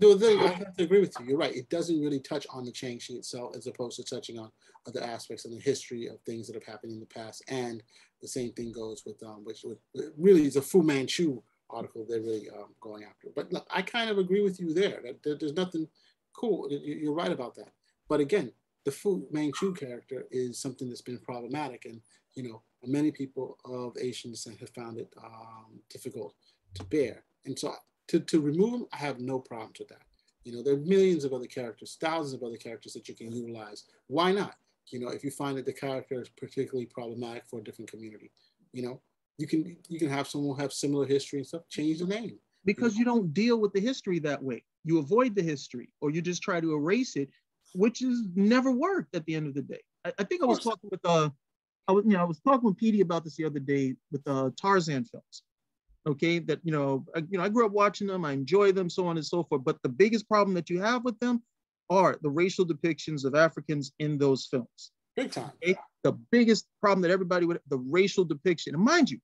No, 0.00 0.18
I 0.18 0.48
have 0.48 0.74
to 0.76 0.84
agree 0.84 1.00
with 1.00 1.14
you. 1.20 1.26
You're 1.26 1.38
right. 1.38 1.54
It 1.54 1.70
doesn't 1.70 2.00
really 2.00 2.20
touch 2.20 2.46
on 2.50 2.64
the 2.64 2.74
Shang-Chi 2.74 3.14
itself 3.14 3.54
as 3.56 3.66
opposed 3.66 3.96
to 3.96 4.04
touching 4.04 4.38
on 4.38 4.50
other 4.86 5.02
aspects 5.02 5.44
of 5.44 5.52
the 5.52 5.60
history 5.60 6.08
of 6.08 6.20
things 6.22 6.46
that 6.46 6.54
have 6.54 6.64
happened 6.64 6.92
in 6.92 7.00
the 7.00 7.06
past. 7.06 7.42
And 7.48 7.82
the 8.20 8.28
same 8.28 8.52
thing 8.52 8.72
goes 8.72 9.02
with, 9.06 9.22
um, 9.22 9.44
which 9.44 9.62
with, 9.64 9.78
really 10.18 10.46
is 10.46 10.56
a 10.56 10.62
Fu 10.62 10.82
Manchu 10.82 11.40
article 11.70 12.04
they're 12.08 12.20
really 12.20 12.48
um, 12.50 12.74
going 12.80 13.04
after. 13.04 13.28
But 13.34 13.52
look, 13.52 13.66
I 13.70 13.82
kind 13.82 14.10
of 14.10 14.18
agree 14.18 14.42
with 14.42 14.60
you 14.60 14.74
there. 14.74 15.00
That, 15.02 15.22
that 15.22 15.40
there's 15.40 15.54
nothing 15.54 15.88
cool. 16.34 16.68
You're 16.70 17.14
right 17.14 17.32
about 17.32 17.54
that. 17.56 17.72
But 18.08 18.20
again, 18.20 18.52
the 18.84 18.90
Fu 18.90 19.26
Manchu 19.30 19.74
character 19.74 20.24
is 20.30 20.60
something 20.60 20.88
that's 20.88 21.00
been 21.02 21.18
problematic, 21.18 21.86
and 21.86 22.00
you 22.34 22.42
know, 22.42 22.62
many 22.84 23.10
people 23.10 23.56
of 23.64 23.96
Asian 23.98 24.30
descent 24.30 24.60
have 24.60 24.70
found 24.70 24.98
it 24.98 25.08
um, 25.22 25.80
difficult 25.88 26.34
to 26.74 26.84
bear. 26.84 27.24
And 27.46 27.58
so, 27.58 27.74
to, 28.08 28.20
to 28.20 28.40
remove 28.40 28.72
them, 28.72 28.86
I 28.92 28.96
have 28.96 29.20
no 29.20 29.38
problem 29.38 29.72
with 29.78 29.88
that. 29.88 30.02
You 30.44 30.52
know, 30.52 30.62
there 30.62 30.74
are 30.74 30.78
millions 30.78 31.24
of 31.24 31.32
other 31.32 31.46
characters, 31.46 31.96
thousands 32.00 32.34
of 32.34 32.42
other 32.42 32.58
characters 32.58 32.92
that 32.92 33.08
you 33.08 33.14
can 33.14 33.32
utilize. 33.32 33.84
Why 34.08 34.32
not? 34.32 34.56
You 34.88 35.00
know, 35.00 35.08
if 35.08 35.24
you 35.24 35.30
find 35.30 35.56
that 35.56 35.64
the 35.64 35.72
character 35.72 36.20
is 36.20 36.28
particularly 36.28 36.86
problematic 36.86 37.44
for 37.46 37.60
a 37.60 37.64
different 37.64 37.90
community, 37.90 38.30
you 38.72 38.82
know, 38.82 39.00
you 39.38 39.46
can 39.46 39.76
you 39.88 39.98
can 39.98 40.10
have 40.10 40.28
someone 40.28 40.58
have 40.60 40.72
similar 40.72 41.06
history 41.06 41.38
and 41.38 41.46
stuff. 41.46 41.62
Change 41.68 42.00
the 42.00 42.06
name 42.06 42.38
because 42.64 42.96
you 42.96 43.04
don't 43.04 43.32
deal 43.32 43.58
with 43.58 43.72
the 43.72 43.80
history 43.80 44.18
that 44.20 44.42
way. 44.42 44.62
You 44.84 44.98
avoid 44.98 45.34
the 45.34 45.42
history, 45.42 45.88
or 46.00 46.10
you 46.10 46.20
just 46.20 46.42
try 46.42 46.60
to 46.60 46.74
erase 46.74 47.16
it, 47.16 47.30
which 47.74 48.00
has 48.00 48.22
never 48.34 48.70
worked 48.70 49.14
at 49.16 49.24
the 49.24 49.34
end 49.34 49.46
of 49.46 49.54
the 49.54 49.62
day. 49.62 49.80
I, 50.04 50.12
I 50.18 50.24
think 50.24 50.42
I 50.42 50.46
was 50.46 50.60
talking 50.60 50.90
with 50.90 51.00
uh, 51.04 51.30
I 51.88 51.92
was 51.92 52.04
you 52.04 52.12
know 52.12 52.20
I 52.20 52.24
was 52.24 52.40
talking 52.40 52.64
with 52.64 52.76
Petey 52.76 53.00
about 53.00 53.24
this 53.24 53.36
the 53.36 53.44
other 53.44 53.60
day 53.60 53.94
with 54.12 54.22
uh 54.26 54.50
Tarzan 54.60 55.04
films. 55.04 55.42
Okay, 56.06 56.38
that 56.40 56.60
you 56.64 56.72
know 56.72 57.04
I, 57.14 57.20
you 57.30 57.38
know 57.38 57.44
I 57.44 57.48
grew 57.48 57.64
up 57.64 57.72
watching 57.72 58.06
them, 58.06 58.24
I 58.24 58.32
enjoy 58.32 58.72
them, 58.72 58.90
so 58.90 59.06
on 59.06 59.16
and 59.16 59.26
so 59.26 59.42
forth. 59.44 59.64
But 59.64 59.82
the 59.82 59.88
biggest 59.88 60.28
problem 60.28 60.54
that 60.54 60.68
you 60.68 60.80
have 60.80 61.04
with 61.04 61.18
them 61.20 61.42
are 61.90 62.18
the 62.22 62.30
racial 62.30 62.66
depictions 62.66 63.24
of 63.24 63.34
Africans 63.34 63.92
in 63.98 64.18
those 64.18 64.46
films. 64.46 64.92
Big 65.16 65.30
time. 65.30 65.50
Okay? 65.62 65.76
The 66.02 66.12
biggest 66.30 66.66
problem 66.80 67.02
that 67.02 67.10
everybody 67.10 67.46
would 67.46 67.60
the 67.68 67.78
racial 67.78 68.24
depiction. 68.24 68.74
And 68.74 68.84
mind 68.84 69.10
you, 69.10 69.18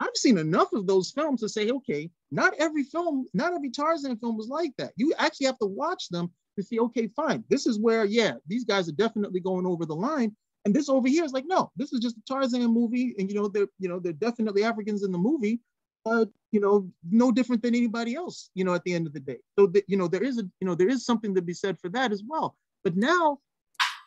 I've 0.00 0.16
seen 0.16 0.38
enough 0.38 0.72
of 0.72 0.86
those 0.86 1.10
films 1.10 1.40
to 1.40 1.48
say, 1.48 1.70
okay, 1.70 2.10
not 2.30 2.54
every 2.58 2.82
film, 2.82 3.26
not 3.34 3.52
every 3.52 3.70
Tarzan 3.70 4.16
film 4.16 4.36
was 4.36 4.48
like 4.48 4.72
that. 4.78 4.92
You 4.96 5.14
actually 5.18 5.46
have 5.46 5.58
to 5.58 5.66
watch 5.66 6.08
them 6.08 6.30
to 6.56 6.64
see, 6.64 6.78
okay, 6.78 7.08
fine, 7.08 7.44
this 7.48 7.66
is 7.66 7.78
where, 7.78 8.04
yeah, 8.04 8.34
these 8.46 8.64
guys 8.64 8.88
are 8.88 8.92
definitely 8.92 9.40
going 9.40 9.66
over 9.66 9.86
the 9.86 9.94
line. 9.94 10.34
And 10.64 10.74
this 10.74 10.88
over 10.88 11.08
here 11.08 11.24
is 11.24 11.32
like, 11.32 11.44
no, 11.46 11.70
this 11.76 11.92
is 11.92 12.00
just 12.00 12.16
a 12.16 12.22
Tarzan 12.26 12.64
movie, 12.72 13.14
and 13.18 13.30
you 13.30 13.36
know, 13.36 13.48
they're 13.48 13.68
you 13.78 13.88
know, 13.88 14.00
they're 14.00 14.14
definitely 14.14 14.64
Africans 14.64 15.02
in 15.02 15.12
the 15.12 15.18
movie, 15.18 15.60
but 16.04 16.28
you 16.52 16.60
know, 16.60 16.88
no 17.10 17.32
different 17.32 17.62
than 17.62 17.74
anybody 17.74 18.14
else, 18.14 18.50
you 18.54 18.64
know, 18.64 18.74
at 18.74 18.84
the 18.84 18.94
end 18.94 19.06
of 19.06 19.12
the 19.12 19.20
day. 19.20 19.38
So 19.58 19.66
that 19.68 19.84
you 19.88 19.96
know, 19.96 20.08
there 20.08 20.22
is 20.22 20.38
a 20.38 20.42
you 20.60 20.66
know, 20.66 20.74
there 20.74 20.88
is 20.88 21.04
something 21.04 21.34
to 21.34 21.42
be 21.42 21.54
said 21.54 21.78
for 21.78 21.88
that 21.90 22.12
as 22.12 22.22
well. 22.26 22.56
But 22.82 22.96
now 22.96 23.38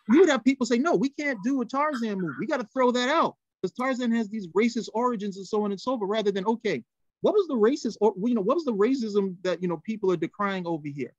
you 0.09 0.19
would 0.19 0.29
have 0.29 0.43
people 0.43 0.65
say, 0.65 0.77
no, 0.77 0.95
we 0.95 1.09
can't 1.09 1.39
do 1.43 1.61
a 1.61 1.65
Tarzan 1.65 2.21
movie. 2.21 2.35
We 2.39 2.47
got 2.47 2.61
to 2.61 2.67
throw 2.73 2.91
that 2.91 3.09
out 3.09 3.35
because 3.61 3.73
Tarzan 3.73 4.11
has 4.11 4.29
these 4.29 4.47
racist 4.49 4.89
origins 4.93 5.37
and 5.37 5.45
so 5.45 5.63
on 5.63 5.71
and 5.71 5.81
so 5.81 5.97
forth, 5.97 6.09
rather 6.09 6.31
than 6.31 6.45
okay, 6.45 6.83
what 7.21 7.33
was 7.33 7.47
the 7.47 7.55
racist 7.55 7.97
or 7.99 8.13
you 8.23 8.35
know, 8.35 8.41
what 8.41 8.55
was 8.55 8.65
the 8.65 8.73
racism 8.73 9.35
that 9.43 9.61
you 9.61 9.67
know 9.67 9.81
people 9.85 10.11
are 10.11 10.17
decrying 10.17 10.65
over 10.65 10.87
here? 10.87 11.13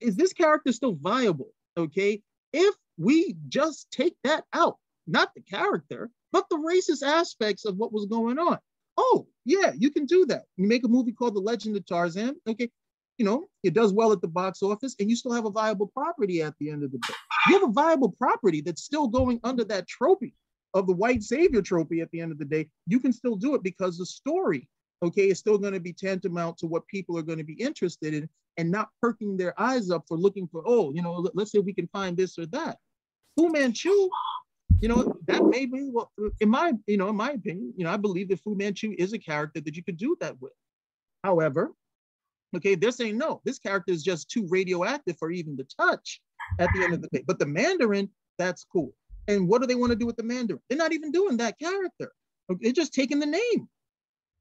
Is 0.00 0.16
this 0.16 0.32
character 0.32 0.72
still 0.72 0.94
viable? 0.94 1.52
Okay. 1.76 2.22
If 2.52 2.74
we 2.98 3.36
just 3.48 3.90
take 3.92 4.16
that 4.24 4.44
out, 4.52 4.76
not 5.06 5.32
the 5.34 5.40
character, 5.40 6.10
but 6.32 6.48
the 6.50 6.56
racist 6.56 7.06
aspects 7.06 7.64
of 7.64 7.76
what 7.76 7.92
was 7.92 8.06
going 8.06 8.38
on. 8.38 8.58
Oh, 8.96 9.26
yeah, 9.44 9.72
you 9.76 9.90
can 9.90 10.06
do 10.06 10.26
that. 10.26 10.44
You 10.56 10.68
make 10.68 10.84
a 10.84 10.88
movie 10.88 11.12
called 11.12 11.34
The 11.34 11.40
Legend 11.40 11.76
of 11.76 11.86
Tarzan. 11.86 12.36
Okay, 12.46 12.70
you 13.20 13.26
know, 13.26 13.46
it 13.62 13.74
does 13.74 13.92
well 13.92 14.12
at 14.12 14.22
the 14.22 14.28
box 14.28 14.62
office 14.62 14.96
and 14.98 15.10
you 15.10 15.14
still 15.14 15.32
have 15.32 15.44
a 15.44 15.50
viable 15.50 15.88
property 15.88 16.42
at 16.42 16.54
the 16.58 16.70
end 16.70 16.82
of 16.82 16.90
the 16.90 16.98
day. 16.98 17.14
You 17.48 17.60
have 17.60 17.68
a 17.68 17.72
viable 17.72 18.10
property 18.12 18.62
that's 18.62 18.82
still 18.82 19.08
going 19.08 19.40
under 19.44 19.62
that 19.64 19.86
trophy 19.86 20.34
of 20.72 20.86
the 20.86 20.94
white 20.94 21.22
savior 21.22 21.60
trophy 21.60 22.00
at 22.00 22.10
the 22.12 22.20
end 22.20 22.32
of 22.32 22.38
the 22.38 22.46
day. 22.46 22.68
You 22.86 22.98
can 22.98 23.12
still 23.12 23.36
do 23.36 23.54
it 23.54 23.62
because 23.62 23.98
the 23.98 24.06
story, 24.06 24.68
okay, 25.02 25.28
is 25.28 25.38
still 25.38 25.58
going 25.58 25.74
to 25.74 25.80
be 25.80 25.92
tantamount 25.92 26.56
to 26.58 26.66
what 26.66 26.86
people 26.86 27.18
are 27.18 27.22
going 27.22 27.36
to 27.36 27.44
be 27.44 27.60
interested 27.60 28.14
in 28.14 28.26
and 28.56 28.70
not 28.70 28.88
perking 29.02 29.36
their 29.36 29.58
eyes 29.60 29.90
up 29.90 30.04
for 30.08 30.16
looking 30.16 30.48
for, 30.48 30.62
oh, 30.66 30.90
you 30.94 31.02
know, 31.02 31.28
let's 31.34 31.52
say 31.52 31.58
we 31.58 31.74
can 31.74 31.88
find 31.88 32.16
this 32.16 32.38
or 32.38 32.46
that. 32.46 32.78
Fu 33.36 33.50
Manchu, 33.50 34.08
you 34.80 34.88
know, 34.88 35.14
that 35.26 35.44
may 35.44 35.66
be 35.66 35.90
well, 35.92 36.10
in 36.40 36.48
my, 36.48 36.72
you 36.86 36.96
know, 36.96 37.08
in 37.08 37.16
my 37.16 37.32
opinion, 37.32 37.72
you 37.76 37.84
know, 37.84 37.90
I 37.90 37.96
believe 37.96 38.28
that 38.28 38.40
Fu 38.40 38.54
Manchu 38.54 38.94
is 38.98 39.12
a 39.12 39.18
character 39.18 39.60
that 39.60 39.76
you 39.76 39.82
could 39.82 39.96
do 39.96 40.16
that 40.20 40.40
with. 40.40 40.52
However, 41.22 41.72
okay, 42.56 42.74
they're 42.74 42.90
saying 42.90 43.18
no, 43.18 43.40
this 43.44 43.58
character 43.58 43.92
is 43.92 44.02
just 44.02 44.30
too 44.30 44.46
radioactive 44.48 45.16
for 45.18 45.30
even 45.30 45.56
to 45.58 45.66
touch 45.78 46.20
at 46.58 46.70
the 46.74 46.82
end 46.82 46.94
of 46.94 47.02
the 47.02 47.08
day. 47.08 47.22
But 47.26 47.38
the 47.38 47.46
Mandarin, 47.46 48.08
that's 48.38 48.64
cool. 48.64 48.92
And 49.28 49.48
what 49.48 49.60
do 49.60 49.66
they 49.66 49.74
want 49.74 49.90
to 49.90 49.96
do 49.96 50.06
with 50.06 50.16
the 50.16 50.22
Mandarin? 50.22 50.62
They're 50.68 50.78
not 50.78 50.92
even 50.92 51.12
doing 51.12 51.36
that 51.38 51.58
character. 51.58 52.12
They're 52.60 52.72
just 52.72 52.94
taking 52.94 53.20
the 53.20 53.26
name. 53.26 53.68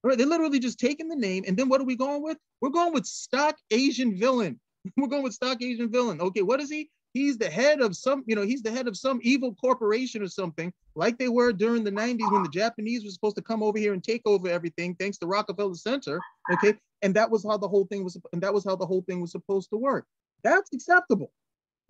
All 0.03 0.10
right, 0.10 0.17
they're 0.17 0.25
literally 0.25 0.60
just 0.60 0.79
taking 0.79 1.10
the 1.10 1.15
name. 1.15 1.43
And 1.46 1.58
then 1.58 1.67
what 1.67 1.81
are 1.81 1.86
we 1.86 1.96
going 1.96 2.24
with? 2.24 2.38
We're 2.62 2.69
going 2.69 2.93
with 2.93 3.05
stock 3.05 3.58
Asian 3.72 4.17
villain. 4.17 4.60
We're 4.98 5.08
going 5.08 5.24
with 5.24 5.34
stock 5.34 5.62
Asian 5.62 5.91
villain. 5.91 6.22
Okay, 6.22 6.41
what 6.41 6.62
is 6.62 6.72
he? 6.72 6.89
He's 7.13 7.38
the 7.38 7.50
head 7.50 7.82
of 7.82 7.96
some, 7.96 8.24
you 8.28 8.36
know, 8.36 8.44
he's 8.44 8.62
the 8.62 8.72
head 8.72 8.88
of 8.88 8.98
some 8.98 9.20
evil 9.24 9.54
corporation 9.56 10.22
or 10.22 10.28
something, 10.28 10.72
like 10.96 11.18
they 11.18 11.30
were 11.30 11.51
during 11.51 11.84
the 11.84 11.92
90s 11.92 12.32
when 12.32 12.44
the 12.44 12.50
Japanese 12.50 13.04
were 13.04 13.12
supposed 13.12 13.36
to 13.36 13.42
come 13.42 13.63
over 13.63 13.78
here 13.78 13.94
and 13.94 14.04
take 14.04 14.22
over 14.25 14.48
everything, 14.48 14.96
thanks 14.96 15.18
to 15.18 15.28
Rockefeller 15.28 15.75
Center. 15.75 16.20
Okay. 16.54 16.75
And 17.01 17.16
that 17.16 17.30
was 17.32 17.46
how 17.46 17.58
the 17.58 17.68
whole 17.68 17.86
thing 17.86 18.04
was, 18.04 18.20
and 18.34 18.42
that 18.44 18.54
was 18.54 18.66
how 18.66 18.75
the 18.75 18.86
whole 18.86 19.04
thing 19.04 19.22
was 19.22 19.32
supposed 19.32 19.70
to 19.70 19.78
work. 19.78 20.06
That's 20.44 20.74
acceptable. 20.74 21.32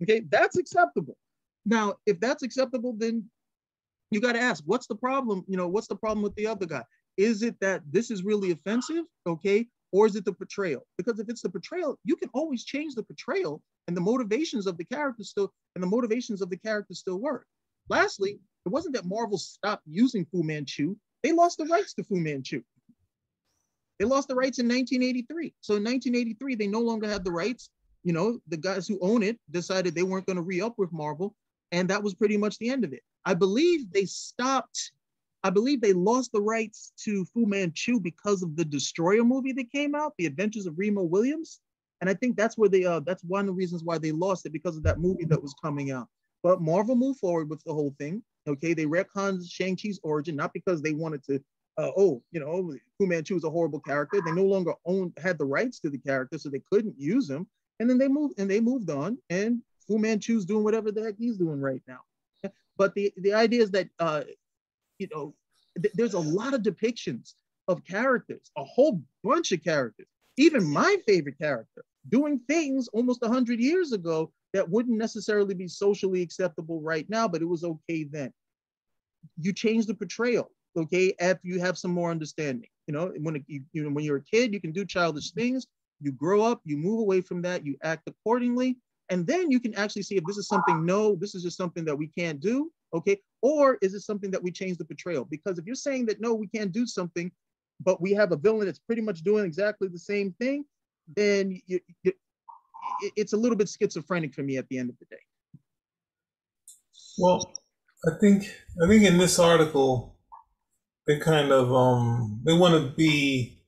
Okay, 0.02 0.22
that's 0.30 0.56
acceptable. 0.56 1.16
Now, 1.66 1.94
if 2.06 2.18
that's 2.20 2.42
acceptable, 2.42 2.94
then 2.96 3.28
you 4.10 4.20
got 4.20 4.32
to 4.32 4.40
ask, 4.40 4.62
what's 4.66 4.86
the 4.86 4.94
problem? 4.94 5.44
You 5.46 5.56
know, 5.56 5.68
what's 5.68 5.88
the 5.88 5.96
problem 5.96 6.22
with 6.22 6.34
the 6.36 6.46
other 6.46 6.66
guy? 6.66 6.84
Is 7.16 7.42
it 7.42 7.58
that 7.60 7.82
this 7.90 8.10
is 8.10 8.22
really 8.22 8.50
offensive? 8.50 9.04
Okay, 9.26 9.66
or 9.92 10.06
is 10.06 10.16
it 10.16 10.24
the 10.24 10.32
portrayal? 10.32 10.86
Because 10.96 11.18
if 11.18 11.28
it's 11.28 11.42
the 11.42 11.50
portrayal, 11.50 11.98
you 12.04 12.16
can 12.16 12.30
always 12.32 12.64
change 12.64 12.94
the 12.94 13.02
portrayal 13.02 13.62
and 13.90 13.96
the 13.96 14.00
motivations 14.00 14.68
of 14.68 14.78
the 14.78 14.84
characters 14.84 15.30
still, 15.30 15.52
and 15.74 15.82
the 15.82 15.88
motivations 15.88 16.40
of 16.40 16.48
the 16.48 16.56
characters 16.56 17.00
still 17.00 17.18
work. 17.18 17.44
Lastly, 17.88 18.38
it 18.64 18.68
wasn't 18.68 18.94
that 18.94 19.04
Marvel 19.04 19.36
stopped 19.36 19.82
using 19.84 20.24
Fu 20.26 20.44
Manchu, 20.44 20.94
they 21.24 21.32
lost 21.32 21.58
the 21.58 21.66
rights 21.66 21.92
to 21.94 22.04
Fu 22.04 22.14
Manchu. 22.14 22.62
They 23.98 24.04
lost 24.04 24.28
the 24.28 24.36
rights 24.36 24.60
in 24.60 24.68
1983. 24.68 25.54
So 25.60 25.74
in 25.74 25.82
1983, 25.82 26.54
they 26.54 26.68
no 26.68 26.78
longer 26.78 27.08
had 27.08 27.24
the 27.24 27.32
rights. 27.32 27.70
You 28.04 28.12
know, 28.12 28.38
the 28.46 28.56
guys 28.56 28.86
who 28.86 28.96
own 29.02 29.24
it 29.24 29.38
decided 29.50 29.92
they 29.92 30.04
weren't 30.04 30.26
going 30.26 30.36
to 30.36 30.42
re 30.42 30.60
up 30.60 30.78
with 30.78 30.92
Marvel. 30.92 31.34
And 31.72 31.90
that 31.90 32.02
was 32.02 32.14
pretty 32.14 32.36
much 32.36 32.58
the 32.58 32.70
end 32.70 32.84
of 32.84 32.92
it. 32.92 33.02
I 33.24 33.34
believe 33.34 33.92
they 33.92 34.04
stopped 34.04 34.92
I 35.42 35.48
believe 35.48 35.80
they 35.80 35.94
lost 35.94 36.32
the 36.32 36.42
rights 36.42 36.92
to 37.04 37.24
Fu 37.24 37.46
Manchu 37.46 37.98
because 37.98 38.42
of 38.42 38.56
the 38.56 38.64
Destroyer 38.64 39.24
movie 39.24 39.52
that 39.52 39.72
came 39.72 39.94
out, 39.94 40.12
The 40.18 40.26
Adventures 40.26 40.66
of 40.66 40.78
Remo 40.78 41.02
Williams. 41.02 41.60
And 42.00 42.08
I 42.08 42.14
think 42.14 42.36
that's 42.36 42.56
where 42.56 42.68
they 42.68 42.84
uh 42.84 43.00
that's 43.00 43.24
one 43.24 43.40
of 43.40 43.46
the 43.46 43.52
reasons 43.52 43.84
why 43.84 43.98
they 43.98 44.12
lost 44.12 44.46
it 44.46 44.52
because 44.52 44.76
of 44.76 44.82
that 44.84 45.00
movie 45.00 45.24
that 45.26 45.42
was 45.42 45.54
coming 45.62 45.90
out. 45.90 46.08
But 46.42 46.62
Marvel 46.62 46.96
moved 46.96 47.20
forward 47.20 47.50
with 47.50 47.62
the 47.64 47.74
whole 47.74 47.94
thing. 47.98 48.22
Okay, 48.48 48.72
they 48.72 48.86
retconned 48.86 49.50
Shang-Chi's 49.50 50.00
origin, 50.02 50.34
not 50.34 50.54
because 50.54 50.80
they 50.80 50.94
wanted 50.94 51.22
to, 51.24 51.34
uh, 51.76 51.90
oh, 51.96 52.22
you 52.32 52.40
know, 52.40 52.74
Fu 52.96 53.06
Manchu 53.06 53.36
is 53.36 53.44
a 53.44 53.50
horrible 53.50 53.80
character. 53.80 54.22
They 54.24 54.32
no 54.32 54.44
longer 54.44 54.72
owned 54.86 55.12
had 55.22 55.36
the 55.36 55.44
rights 55.44 55.78
to 55.80 55.90
the 55.90 55.98
character, 55.98 56.38
so 56.38 56.48
they 56.48 56.62
couldn't 56.72 56.98
use 56.98 57.28
him. 57.28 57.46
And 57.78 57.88
then 57.88 57.98
they 57.98 58.08
moved 58.08 58.38
and 58.38 58.50
they 58.50 58.60
moved 58.60 58.90
on, 58.90 59.18
and 59.28 59.60
Fu 59.86 59.98
Manchu's 59.98 60.46
doing 60.46 60.64
whatever 60.64 60.90
the 60.90 61.02
heck 61.02 61.16
he's 61.18 61.36
doing 61.36 61.60
right 61.60 61.82
now. 61.86 62.00
But 62.76 62.94
the 62.94 63.12
the 63.18 63.34
idea 63.34 63.62
is 63.62 63.70
that 63.72 63.88
uh, 63.98 64.22
you 64.98 65.08
know, 65.12 65.34
th- 65.80 65.92
there's 65.94 66.14
a 66.14 66.18
lot 66.18 66.54
of 66.54 66.62
depictions 66.62 67.34
of 67.68 67.84
characters, 67.84 68.50
a 68.56 68.64
whole 68.64 69.02
bunch 69.22 69.52
of 69.52 69.62
characters, 69.62 70.06
even 70.38 70.64
my 70.64 70.96
favorite 71.06 71.38
character, 71.38 71.84
doing 72.08 72.40
things 72.48 72.88
almost 72.88 73.22
100 73.22 73.60
years 73.60 73.92
ago 73.92 74.32
that 74.52 74.68
wouldn't 74.68 74.98
necessarily 74.98 75.54
be 75.54 75.68
socially 75.68 76.22
acceptable 76.22 76.80
right 76.80 77.08
now, 77.08 77.28
but 77.28 77.42
it 77.42 77.48
was 77.48 77.64
okay 77.64 78.04
then. 78.04 78.32
You 79.38 79.52
change 79.52 79.86
the 79.86 79.94
portrayal, 79.94 80.50
okay, 80.76 81.14
after 81.20 81.46
you 81.46 81.60
have 81.60 81.78
some 81.78 81.92
more 81.92 82.10
understanding. 82.10 82.68
You 82.86 82.94
know, 82.94 83.12
when 83.20 83.44
you, 83.46 83.62
you 83.72 83.84
know 83.84 83.90
when 83.90 84.04
you're 84.04 84.16
a 84.16 84.24
kid, 84.24 84.52
you 84.52 84.60
can 84.60 84.72
do 84.72 84.84
childish 84.84 85.32
things. 85.32 85.66
You 86.00 86.12
grow 86.12 86.42
up, 86.42 86.62
you 86.64 86.76
move 86.76 87.00
away 87.00 87.20
from 87.20 87.42
that, 87.42 87.64
you 87.64 87.76
act 87.82 88.08
accordingly, 88.08 88.78
and 89.10 89.26
then 89.26 89.50
you 89.50 89.60
can 89.60 89.74
actually 89.74 90.02
see 90.02 90.16
if 90.16 90.24
this 90.24 90.38
is 90.38 90.48
something. 90.48 90.84
No, 90.84 91.14
this 91.14 91.34
is 91.34 91.42
just 91.42 91.58
something 91.58 91.84
that 91.84 91.96
we 91.96 92.08
can't 92.08 92.40
do. 92.40 92.72
Okay. 92.94 93.20
Or 93.42 93.78
is 93.82 93.94
it 93.94 94.00
something 94.00 94.30
that 94.30 94.42
we 94.42 94.50
change 94.50 94.78
the 94.78 94.84
portrayal? 94.84 95.24
Because 95.24 95.58
if 95.58 95.66
you're 95.66 95.74
saying 95.74 96.06
that 96.06 96.20
no, 96.20 96.34
we 96.34 96.46
can't 96.48 96.72
do 96.72 96.86
something, 96.86 97.30
but 97.80 98.00
we 98.00 98.12
have 98.12 98.32
a 98.32 98.36
villain 98.36 98.66
that's 98.66 98.78
pretty 98.78 99.02
much 99.02 99.22
doing 99.22 99.44
exactly 99.44 99.88
the 99.88 99.98
same 99.98 100.34
thing, 100.40 100.64
then 101.16 101.60
you, 101.66 101.80
you, 102.02 102.12
it's 103.16 103.32
a 103.32 103.36
little 103.36 103.56
bit 103.56 103.68
schizophrenic 103.68 104.34
for 104.34 104.42
me 104.42 104.56
at 104.56 104.68
the 104.68 104.78
end 104.78 104.90
of 104.90 104.98
the 104.98 105.06
day. 105.06 105.22
Well, 107.18 107.52
I 108.06 108.18
think 108.20 108.44
I 108.82 108.88
think 108.88 109.04
in 109.04 109.18
this 109.18 109.38
article, 109.38 110.16
they 111.06 111.18
kind 111.18 111.52
of 111.52 111.72
um 111.72 112.42
they 112.44 112.52
want 112.52 112.74
to 112.74 112.96
be 112.96 113.58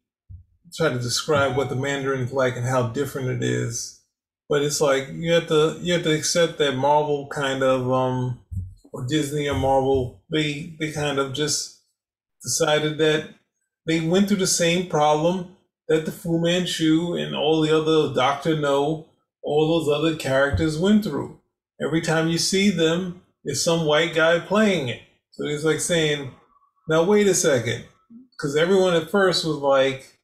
try 0.74 0.88
to 0.88 0.98
describe 0.98 1.56
what 1.56 1.68
the 1.68 1.76
Mandarin's 1.76 2.32
like 2.32 2.56
and 2.56 2.64
how 2.64 2.88
different 2.88 3.28
it 3.28 3.42
is. 3.42 4.00
But 4.48 4.62
it's 4.62 4.80
like 4.80 5.08
you 5.12 5.32
have 5.32 5.48
to 5.48 5.78
you 5.80 5.94
have 5.94 6.02
to 6.04 6.14
accept 6.14 6.58
that 6.58 6.76
Marvel 6.76 7.28
kind 7.28 7.62
of 7.62 7.90
um 7.92 8.40
or 8.92 9.06
Disney 9.06 9.48
or 9.48 9.54
Marvel, 9.54 10.22
they 10.30 10.74
they 10.78 10.92
kind 10.92 11.18
of 11.18 11.32
just 11.32 11.80
decided 12.42 12.98
that 12.98 13.34
they 13.86 14.00
went 14.00 14.28
through 14.28 14.38
the 14.38 14.46
same 14.46 14.88
problem 14.88 15.56
that 15.92 16.06
the 16.06 16.10
Fu 16.12 16.40
Manchu 16.40 17.14
and 17.16 17.36
all 17.36 17.60
the 17.60 17.70
other 17.70 18.14
Doctor 18.14 18.58
No, 18.58 19.08
all 19.42 19.68
those 19.68 19.94
other 19.94 20.16
characters 20.16 20.78
went 20.78 21.04
through. 21.04 21.38
every 21.84 22.00
time 22.00 22.28
you 22.28 22.38
see 22.38 22.70
them, 22.70 23.22
it's 23.44 23.62
some 23.62 23.84
white 23.84 24.14
guy 24.14 24.38
playing 24.38 24.88
it. 24.88 25.02
So 25.32 25.44
it's 25.44 25.64
like 25.64 25.80
saying, 25.80 26.30
now 26.88 27.02
wait 27.04 27.26
a 27.26 27.34
second, 27.34 27.84
because 28.32 28.56
everyone 28.56 28.94
at 28.94 29.10
first 29.10 29.44
was 29.44 29.56
like, 29.56 30.18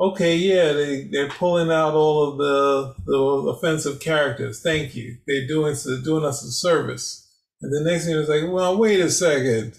okay, 0.00 0.36
yeah, 0.36 0.72
they 0.72 1.04
they're 1.04 1.28
pulling 1.28 1.70
out 1.70 1.94
all 1.94 2.32
of 2.32 2.38
the 2.38 2.94
the 3.04 3.18
offensive 3.50 4.00
characters. 4.00 4.62
Thank 4.62 4.96
you, 4.96 5.18
they're 5.28 5.46
doing 5.46 5.76
they're 5.84 5.98
doing 5.98 6.24
us 6.24 6.42
a 6.42 6.50
service. 6.50 7.20
And 7.62 7.72
the 7.72 7.88
next 7.88 8.06
thing 8.06 8.16
was 8.16 8.28
like, 8.28 8.50
well, 8.50 8.76
wait 8.76 8.98
a 8.98 9.10
second, 9.10 9.78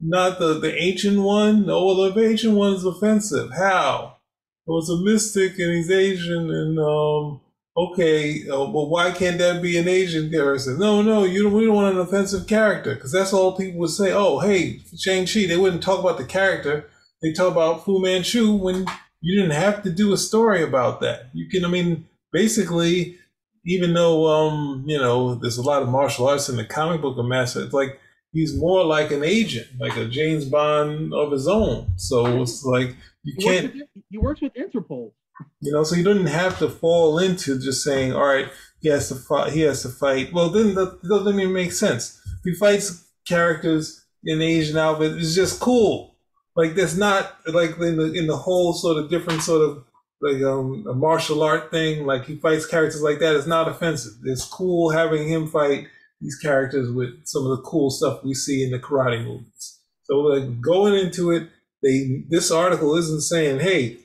not 0.00 0.38
the 0.38 0.54
the 0.58 0.74
ancient 0.74 1.20
one. 1.20 1.66
No, 1.66 2.10
the 2.10 2.24
ancient 2.24 2.54
one 2.54 2.72
is 2.72 2.86
offensive. 2.86 3.50
How? 3.52 4.16
Was 4.66 4.88
a 4.88 4.96
mystic 4.96 5.58
and 5.58 5.76
he's 5.76 5.90
Asian 5.90 6.50
and 6.50 6.78
um 6.78 7.40
okay, 7.76 8.48
uh, 8.48 8.64
why 8.66 9.10
can't 9.10 9.38
that 9.38 9.62
be 9.62 9.78
an 9.78 9.88
Asian 9.88 10.30
person? 10.30 10.78
No, 10.78 11.02
no, 11.02 11.24
you 11.24 11.44
don't, 11.44 11.52
we 11.52 11.64
don't 11.64 11.74
want 11.74 11.94
an 11.94 12.00
offensive 12.00 12.46
character 12.46 12.94
because 12.94 13.12
that's 13.12 13.32
all 13.32 13.56
people 13.56 13.80
would 13.80 13.90
say. 13.90 14.12
Oh, 14.12 14.40
hey, 14.40 14.80
Shang-Chi, 14.98 15.46
they 15.46 15.56
wouldn't 15.56 15.82
talk 15.82 16.00
about 16.00 16.18
the 16.18 16.24
character. 16.24 16.90
They 17.22 17.32
talk 17.32 17.52
about 17.52 17.84
Fu 17.84 18.00
Manchu 18.00 18.52
when 18.56 18.86
you 19.20 19.40
didn't 19.40 19.56
have 19.56 19.82
to 19.84 19.90
do 19.90 20.12
a 20.12 20.18
story 20.18 20.62
about 20.62 21.00
that. 21.00 21.30
You 21.32 21.48
can, 21.48 21.64
I 21.64 21.68
mean, 21.68 22.06
basically, 22.32 23.16
even 23.64 23.94
though, 23.94 24.26
um, 24.26 24.84
you 24.86 24.98
know, 24.98 25.36
there's 25.36 25.58
a 25.58 25.62
lot 25.62 25.82
of 25.82 25.88
martial 25.88 26.28
arts 26.28 26.48
in 26.48 26.56
the 26.56 26.64
comic 26.64 27.00
book 27.00 27.16
of 27.16 27.24
Master, 27.24 27.62
it's 27.62 27.72
like 27.72 27.98
he's 28.32 28.56
more 28.56 28.84
like 28.84 29.10
an 29.10 29.22
agent, 29.22 29.68
like 29.78 29.96
a 29.96 30.06
James 30.06 30.46
Bond 30.46 31.12
of 31.12 31.30
his 31.32 31.46
own. 31.46 31.92
So 31.96 32.42
it's 32.42 32.64
like 32.64 32.96
you 33.22 33.34
can't. 33.36 33.74
He 34.10 34.18
works 34.18 34.40
with 34.40 34.54
Interpol. 34.54 35.12
You 35.60 35.72
know, 35.72 35.82
so 35.82 35.96
you 35.96 36.04
didn't 36.04 36.26
have 36.26 36.58
to 36.58 36.68
fall 36.68 37.18
into 37.18 37.58
just 37.58 37.82
saying, 37.82 38.12
"All 38.12 38.26
right, 38.26 38.48
he 38.80 38.88
has 38.88 39.08
to 39.08 39.14
fight. 39.14 39.52
He 39.52 39.60
has 39.62 39.82
to 39.82 39.88
fight." 39.88 40.32
Well, 40.32 40.50
then 40.50 40.74
that 40.74 41.02
doesn't 41.02 41.38
even 41.38 41.52
make 41.52 41.72
sense. 41.72 42.20
If 42.24 42.44
he 42.44 42.54
fights 42.54 43.08
characters 43.26 44.04
in 44.24 44.42
Asian 44.42 44.76
outfit, 44.76 45.16
it's 45.16 45.34
just 45.34 45.60
cool. 45.60 46.16
Like 46.54 46.74
that's 46.74 46.96
not 46.96 47.34
like 47.46 47.78
in 47.78 47.96
the 47.96 48.12
in 48.12 48.26
the 48.26 48.36
whole 48.36 48.72
sort 48.72 48.98
of 48.98 49.10
different 49.10 49.42
sort 49.42 49.62
of 49.62 49.84
like 50.20 50.42
um 50.42 50.86
a 50.88 50.94
martial 50.94 51.42
art 51.42 51.70
thing. 51.70 52.06
Like 52.06 52.26
he 52.26 52.36
fights 52.36 52.66
characters 52.66 53.02
like 53.02 53.18
that. 53.20 53.34
It's 53.34 53.46
not 53.46 53.68
offensive. 53.68 54.12
It's 54.24 54.44
cool 54.44 54.90
having 54.90 55.28
him 55.28 55.48
fight 55.48 55.88
these 56.22 56.38
characters 56.38 56.90
with 56.90 57.26
some 57.26 57.44
of 57.44 57.56
the 57.56 57.62
cool 57.64 57.90
stuff 57.90 58.24
we 58.24 58.34
see 58.34 58.64
in 58.64 58.70
the 58.70 58.78
karate 58.78 59.24
movies. 59.24 59.80
So 60.04 60.20
like 60.20 60.60
going 60.60 60.94
into 60.94 61.30
it, 61.32 61.48
they 61.82 62.24
this 62.28 62.50
article 62.50 62.96
isn't 62.96 63.22
saying, 63.22 63.60
"Hey, 63.60 63.98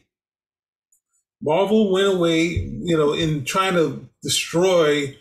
Marvel 1.42 1.92
went 1.92 2.08
away, 2.08 2.46
you 2.46 2.98
know, 2.98 3.14
in 3.14 3.46
trying 3.46 3.74
to 3.74 4.10
destroy 4.24 5.16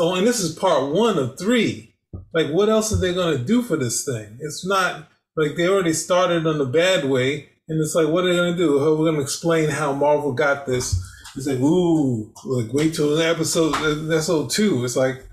own. 0.00 0.18
And 0.18 0.26
this 0.26 0.40
is 0.40 0.54
part 0.54 0.92
one 0.92 1.18
of 1.18 1.38
three. 1.38 1.94
Like, 2.32 2.48
what 2.50 2.68
else 2.68 2.92
are 2.92 2.96
they 3.00 3.14
going 3.14 3.36
to 3.36 3.44
do 3.44 3.62
for 3.62 3.76
this 3.76 4.04
thing? 4.04 4.38
It's 4.40 4.66
not 4.66 5.08
like 5.36 5.56
they 5.56 5.68
already 5.68 5.92
started 5.92 6.46
on 6.46 6.58
the 6.58 6.66
bad 6.66 7.04
way. 7.04 7.48
And 7.68 7.80
it's 7.80 7.94
like, 7.94 8.08
what 8.08 8.24
are 8.24 8.28
they 8.28 8.36
going 8.36 8.52
to 8.52 8.58
do? 8.58 8.78
Oh, 8.78 8.92
we're 8.92 9.06
going 9.06 9.16
to 9.16 9.22
explain 9.22 9.68
how 9.68 9.92
Marvel 9.92 10.32
got 10.32 10.66
this. 10.66 10.94
It's 11.36 11.46
like, 11.46 11.58
ooh, 11.58 12.32
like 12.44 12.72
wait 12.72 12.94
till 12.94 13.16
the 13.16 13.26
episode 13.26 13.74
episode 13.74 14.50
two. 14.50 14.84
It's 14.84 14.96
like 14.96 15.24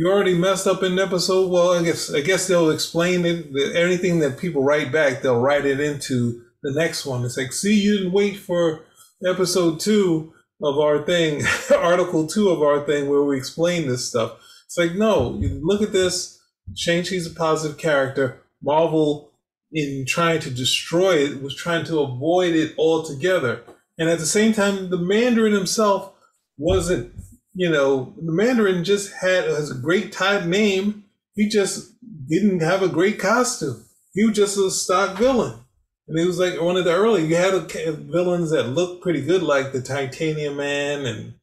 you 0.00 0.10
already 0.10 0.32
messed 0.32 0.66
up 0.66 0.82
in 0.82 0.98
episode. 0.98 1.50
Well, 1.50 1.72
I 1.72 1.82
guess 1.82 2.10
I 2.10 2.22
guess 2.22 2.46
they'll 2.48 2.70
explain 2.70 3.26
it. 3.26 3.54
Anything 3.76 4.20
that 4.20 4.38
people 4.38 4.62
write 4.62 4.90
back, 4.90 5.20
they'll 5.20 5.38
write 5.38 5.66
it 5.66 5.78
into 5.78 6.42
the 6.62 6.72
next 6.72 7.04
one. 7.04 7.22
It's 7.22 7.36
like, 7.36 7.52
see, 7.52 7.78
you 7.78 7.98
didn't 7.98 8.12
wait 8.12 8.38
for 8.38 8.86
episode 9.28 9.78
two 9.78 10.32
of 10.62 10.78
our 10.78 11.04
thing, 11.04 11.42
article 11.76 12.26
two 12.26 12.48
of 12.48 12.62
our 12.62 12.86
thing, 12.86 13.10
where 13.10 13.22
we 13.22 13.36
explain 13.36 13.88
this 13.88 14.08
stuff. 14.08 14.38
It's 14.64 14.78
like, 14.78 14.94
no, 14.94 15.36
you 15.38 15.60
look 15.62 15.82
at 15.82 15.92
this. 15.92 16.40
Shang-Chi's 16.74 17.26
a 17.26 17.34
positive 17.34 17.76
character. 17.76 18.40
Marvel, 18.62 19.32
in 19.70 20.06
trying 20.08 20.40
to 20.40 20.50
destroy 20.50 21.16
it, 21.16 21.42
was 21.42 21.54
trying 21.54 21.84
to 21.84 22.00
avoid 22.00 22.54
it 22.54 22.74
altogether. 22.78 23.64
And 23.98 24.08
at 24.08 24.18
the 24.18 24.24
same 24.24 24.54
time, 24.54 24.88
the 24.88 24.96
Mandarin 24.96 25.52
himself 25.52 26.14
wasn't, 26.56 27.12
you 27.54 27.70
know, 27.70 28.14
the 28.16 28.32
Mandarin 28.32 28.84
just 28.84 29.12
had 29.12 29.44
has 29.44 29.70
a 29.70 29.74
great 29.74 30.12
type 30.12 30.44
name. 30.44 31.04
He 31.34 31.48
just 31.48 31.94
didn't 32.28 32.60
have 32.60 32.82
a 32.82 32.88
great 32.88 33.18
costume. 33.18 33.84
He 34.12 34.24
was 34.24 34.36
just 34.36 34.58
a 34.58 34.70
stock 34.70 35.16
villain. 35.18 35.60
And 36.08 36.18
it 36.18 36.26
was 36.26 36.38
like 36.38 36.60
one 36.60 36.76
of 36.76 36.84
the 36.84 36.94
early, 36.94 37.24
you 37.24 37.36
had 37.36 37.52
villains 37.70 38.50
that 38.50 38.70
looked 38.70 39.02
pretty 39.02 39.22
good, 39.22 39.42
like 39.42 39.72
the 39.72 39.80
Titanium 39.80 40.56
Man 40.56 41.06
and 41.06 41.34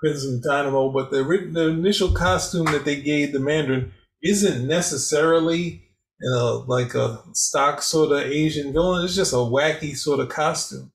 Crimson 0.00 0.42
Dynamo, 0.44 0.90
but 0.90 1.10
the, 1.10 1.22
the 1.52 1.68
initial 1.68 2.10
costume 2.10 2.66
that 2.66 2.84
they 2.84 3.00
gave 3.00 3.32
the 3.32 3.38
Mandarin 3.38 3.92
isn't 4.22 4.66
necessarily 4.66 5.86
you 6.20 6.30
know, 6.30 6.64
like 6.66 6.94
a 6.94 7.22
stock 7.32 7.82
sort 7.82 8.12
of 8.12 8.30
Asian 8.30 8.72
villain. 8.72 9.04
It's 9.04 9.14
just 9.14 9.32
a 9.32 9.36
wacky 9.36 9.96
sort 9.96 10.20
of 10.20 10.28
costume, 10.28 10.92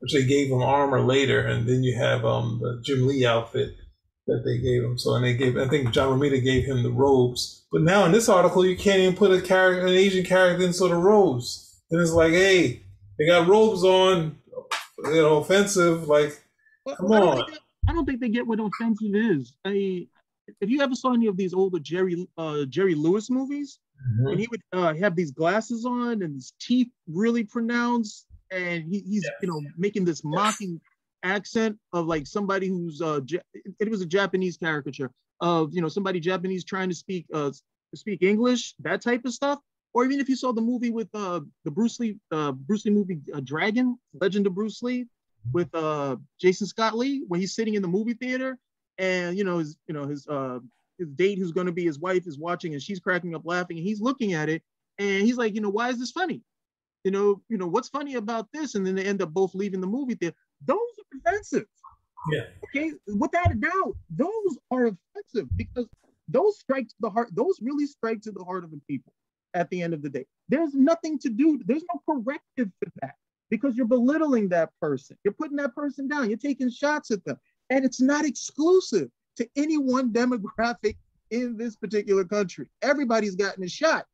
which 0.00 0.14
they 0.14 0.24
gave 0.24 0.48
him 0.48 0.62
armor 0.62 1.02
later. 1.02 1.46
And 1.46 1.66
then 1.66 1.82
you 1.82 1.96
have 1.96 2.24
um, 2.24 2.58
the 2.60 2.80
Jim 2.82 3.06
Lee 3.06 3.26
outfit 3.26 3.76
that 4.26 4.42
they 4.44 4.58
gave 4.58 4.82
him. 4.82 4.98
So, 4.98 5.14
and 5.14 5.24
they 5.24 5.34
gave, 5.34 5.56
I 5.56 5.68
think 5.68 5.92
John 5.92 6.18
Romita 6.18 6.42
gave 6.42 6.64
him 6.64 6.82
the 6.82 6.92
robes. 6.92 7.64
But 7.72 7.82
now 7.82 8.04
in 8.04 8.12
this 8.12 8.28
article, 8.28 8.64
you 8.64 8.76
can't 8.76 9.00
even 9.00 9.16
put 9.16 9.32
a 9.32 9.40
character, 9.40 9.86
an 9.86 9.94
Asian 9.94 10.24
character 10.24 10.64
in 10.64 10.72
sort 10.72 10.92
of 10.92 11.02
robes. 11.02 11.80
And 11.90 12.00
it's 12.00 12.12
like, 12.12 12.32
hey, 12.32 12.82
they 13.18 13.26
got 13.26 13.48
robes 13.48 13.84
on, 13.84 14.38
you 15.04 15.22
know, 15.22 15.38
offensive. 15.38 16.08
Like, 16.08 16.40
well, 16.84 16.96
come 16.96 17.12
I 17.12 17.20
on. 17.20 17.36
Don't 17.36 17.58
I 17.88 17.92
don't 17.92 18.04
think 18.04 18.20
they 18.20 18.28
get 18.28 18.46
what 18.46 18.60
offensive 18.60 19.14
is. 19.14 19.54
I, 19.64 20.06
if 20.60 20.70
you 20.70 20.80
ever 20.80 20.94
saw 20.94 21.14
any 21.14 21.26
of 21.26 21.36
these 21.36 21.54
older 21.54 21.78
Jerry 21.78 22.26
uh, 22.38 22.64
Jerry 22.66 22.94
Lewis 22.94 23.30
movies, 23.30 23.78
mm-hmm. 24.00 24.28
and 24.28 24.40
he 24.40 24.46
would 24.50 24.62
uh, 24.72 24.94
have 24.94 25.16
these 25.16 25.32
glasses 25.32 25.84
on 25.84 26.22
and 26.22 26.34
his 26.34 26.52
teeth 26.60 26.88
really 27.08 27.44
pronounced, 27.44 28.26
and 28.50 28.84
he, 28.84 29.00
he's 29.00 29.28
you 29.40 29.48
know 29.48 29.60
making 29.76 30.04
this 30.04 30.22
mocking 30.24 30.80
accent 31.22 31.78
of 31.92 32.06
like 32.06 32.26
somebody 32.26 32.68
who's 32.68 33.00
uh, 33.00 33.20
it 33.80 33.90
was 33.90 34.02
a 34.02 34.06
Japanese 34.06 34.56
caricature 34.56 35.10
of 35.40 35.74
you 35.74 35.80
know 35.80 35.88
somebody 35.88 36.20
Japanese 36.20 36.64
trying 36.64 36.88
to 36.88 36.94
speak 36.94 37.26
uh, 37.32 37.50
speak 37.94 38.22
English, 38.22 38.74
that 38.80 39.02
type 39.02 39.24
of 39.24 39.32
stuff 39.32 39.58
or 39.94 40.04
even 40.04 40.20
if 40.20 40.28
you 40.28 40.36
saw 40.36 40.52
the 40.52 40.60
movie 40.60 40.90
with 40.90 41.08
uh, 41.14 41.40
the 41.64 41.70
Bruce 41.70 42.00
Lee 42.00 42.16
uh, 42.30 42.52
Bruce 42.52 42.84
Lee 42.84 42.92
movie 42.92 43.20
uh, 43.34 43.40
Dragon, 43.40 43.98
Legend 44.20 44.46
of 44.46 44.54
Bruce 44.54 44.82
Lee, 44.82 45.06
with 45.52 45.74
uh, 45.74 46.16
Jason 46.40 46.66
Scott 46.66 46.96
Lee, 46.96 47.24
when 47.28 47.40
he's 47.40 47.54
sitting 47.54 47.74
in 47.74 47.82
the 47.82 47.88
movie 47.88 48.14
theater, 48.14 48.58
and 48.98 49.36
you 49.36 49.44
know 49.44 49.58
his 49.58 49.76
you 49.86 49.94
know 49.94 50.06
his 50.06 50.26
uh, 50.28 50.58
his 50.98 51.08
date 51.10 51.38
who's 51.38 51.52
going 51.52 51.66
to 51.66 51.72
be 51.72 51.84
his 51.84 51.98
wife 51.98 52.26
is 52.26 52.38
watching, 52.38 52.72
and 52.72 52.82
she's 52.82 53.00
cracking 53.00 53.34
up 53.34 53.42
laughing, 53.44 53.76
and 53.76 53.86
he's 53.86 54.00
looking 54.00 54.32
at 54.32 54.48
it, 54.48 54.62
and 54.98 55.22
he's 55.22 55.36
like, 55.36 55.54
you 55.54 55.60
know, 55.60 55.70
why 55.70 55.90
is 55.90 55.98
this 55.98 56.10
funny? 56.10 56.42
You 57.04 57.10
know, 57.10 57.42
you 57.48 57.58
know 57.58 57.66
what's 57.66 57.88
funny 57.88 58.14
about 58.14 58.48
this? 58.52 58.74
And 58.74 58.86
then 58.86 58.94
they 58.94 59.04
end 59.04 59.22
up 59.22 59.30
both 59.30 59.54
leaving 59.54 59.80
the 59.80 59.86
movie 59.86 60.14
theater. 60.14 60.36
Those 60.66 60.78
are 60.78 61.18
offensive. 61.18 61.66
Yeah. 62.30 62.44
Okay. 62.64 62.92
Without 63.18 63.50
a 63.50 63.54
doubt, 63.54 63.96
those 64.10 64.58
are 64.70 64.86
offensive 64.86 65.48
because 65.56 65.86
those 66.28 66.58
strike 66.58 66.88
to 66.88 66.94
the 67.00 67.10
heart. 67.10 67.30
Those 67.32 67.58
really 67.60 67.86
strike 67.86 68.22
to 68.22 68.32
the 68.32 68.44
heart 68.44 68.64
of 68.64 68.70
the 68.70 68.80
people 68.88 69.12
at 69.54 69.68
the 69.70 69.82
end 69.82 69.94
of 69.94 70.02
the 70.02 70.08
day. 70.08 70.24
There's 70.48 70.74
nothing 70.74 71.18
to 71.20 71.30
do, 71.30 71.60
there's 71.66 71.84
no 71.92 72.00
corrective 72.08 72.70
for 72.78 72.90
that 73.02 73.14
because 73.50 73.76
you're 73.76 73.86
belittling 73.86 74.48
that 74.48 74.70
person. 74.80 75.16
You're 75.24 75.34
putting 75.34 75.56
that 75.58 75.74
person 75.74 76.08
down, 76.08 76.28
you're 76.28 76.38
taking 76.38 76.70
shots 76.70 77.10
at 77.10 77.24
them. 77.24 77.36
And 77.70 77.84
it's 77.84 78.00
not 78.00 78.24
exclusive 78.24 79.08
to 79.36 79.48
any 79.56 79.78
one 79.78 80.12
demographic 80.12 80.96
in 81.30 81.56
this 81.56 81.76
particular 81.76 82.24
country. 82.24 82.68
Everybody's 82.82 83.36
gotten 83.36 83.64
a 83.64 83.68
shot. 83.68 84.06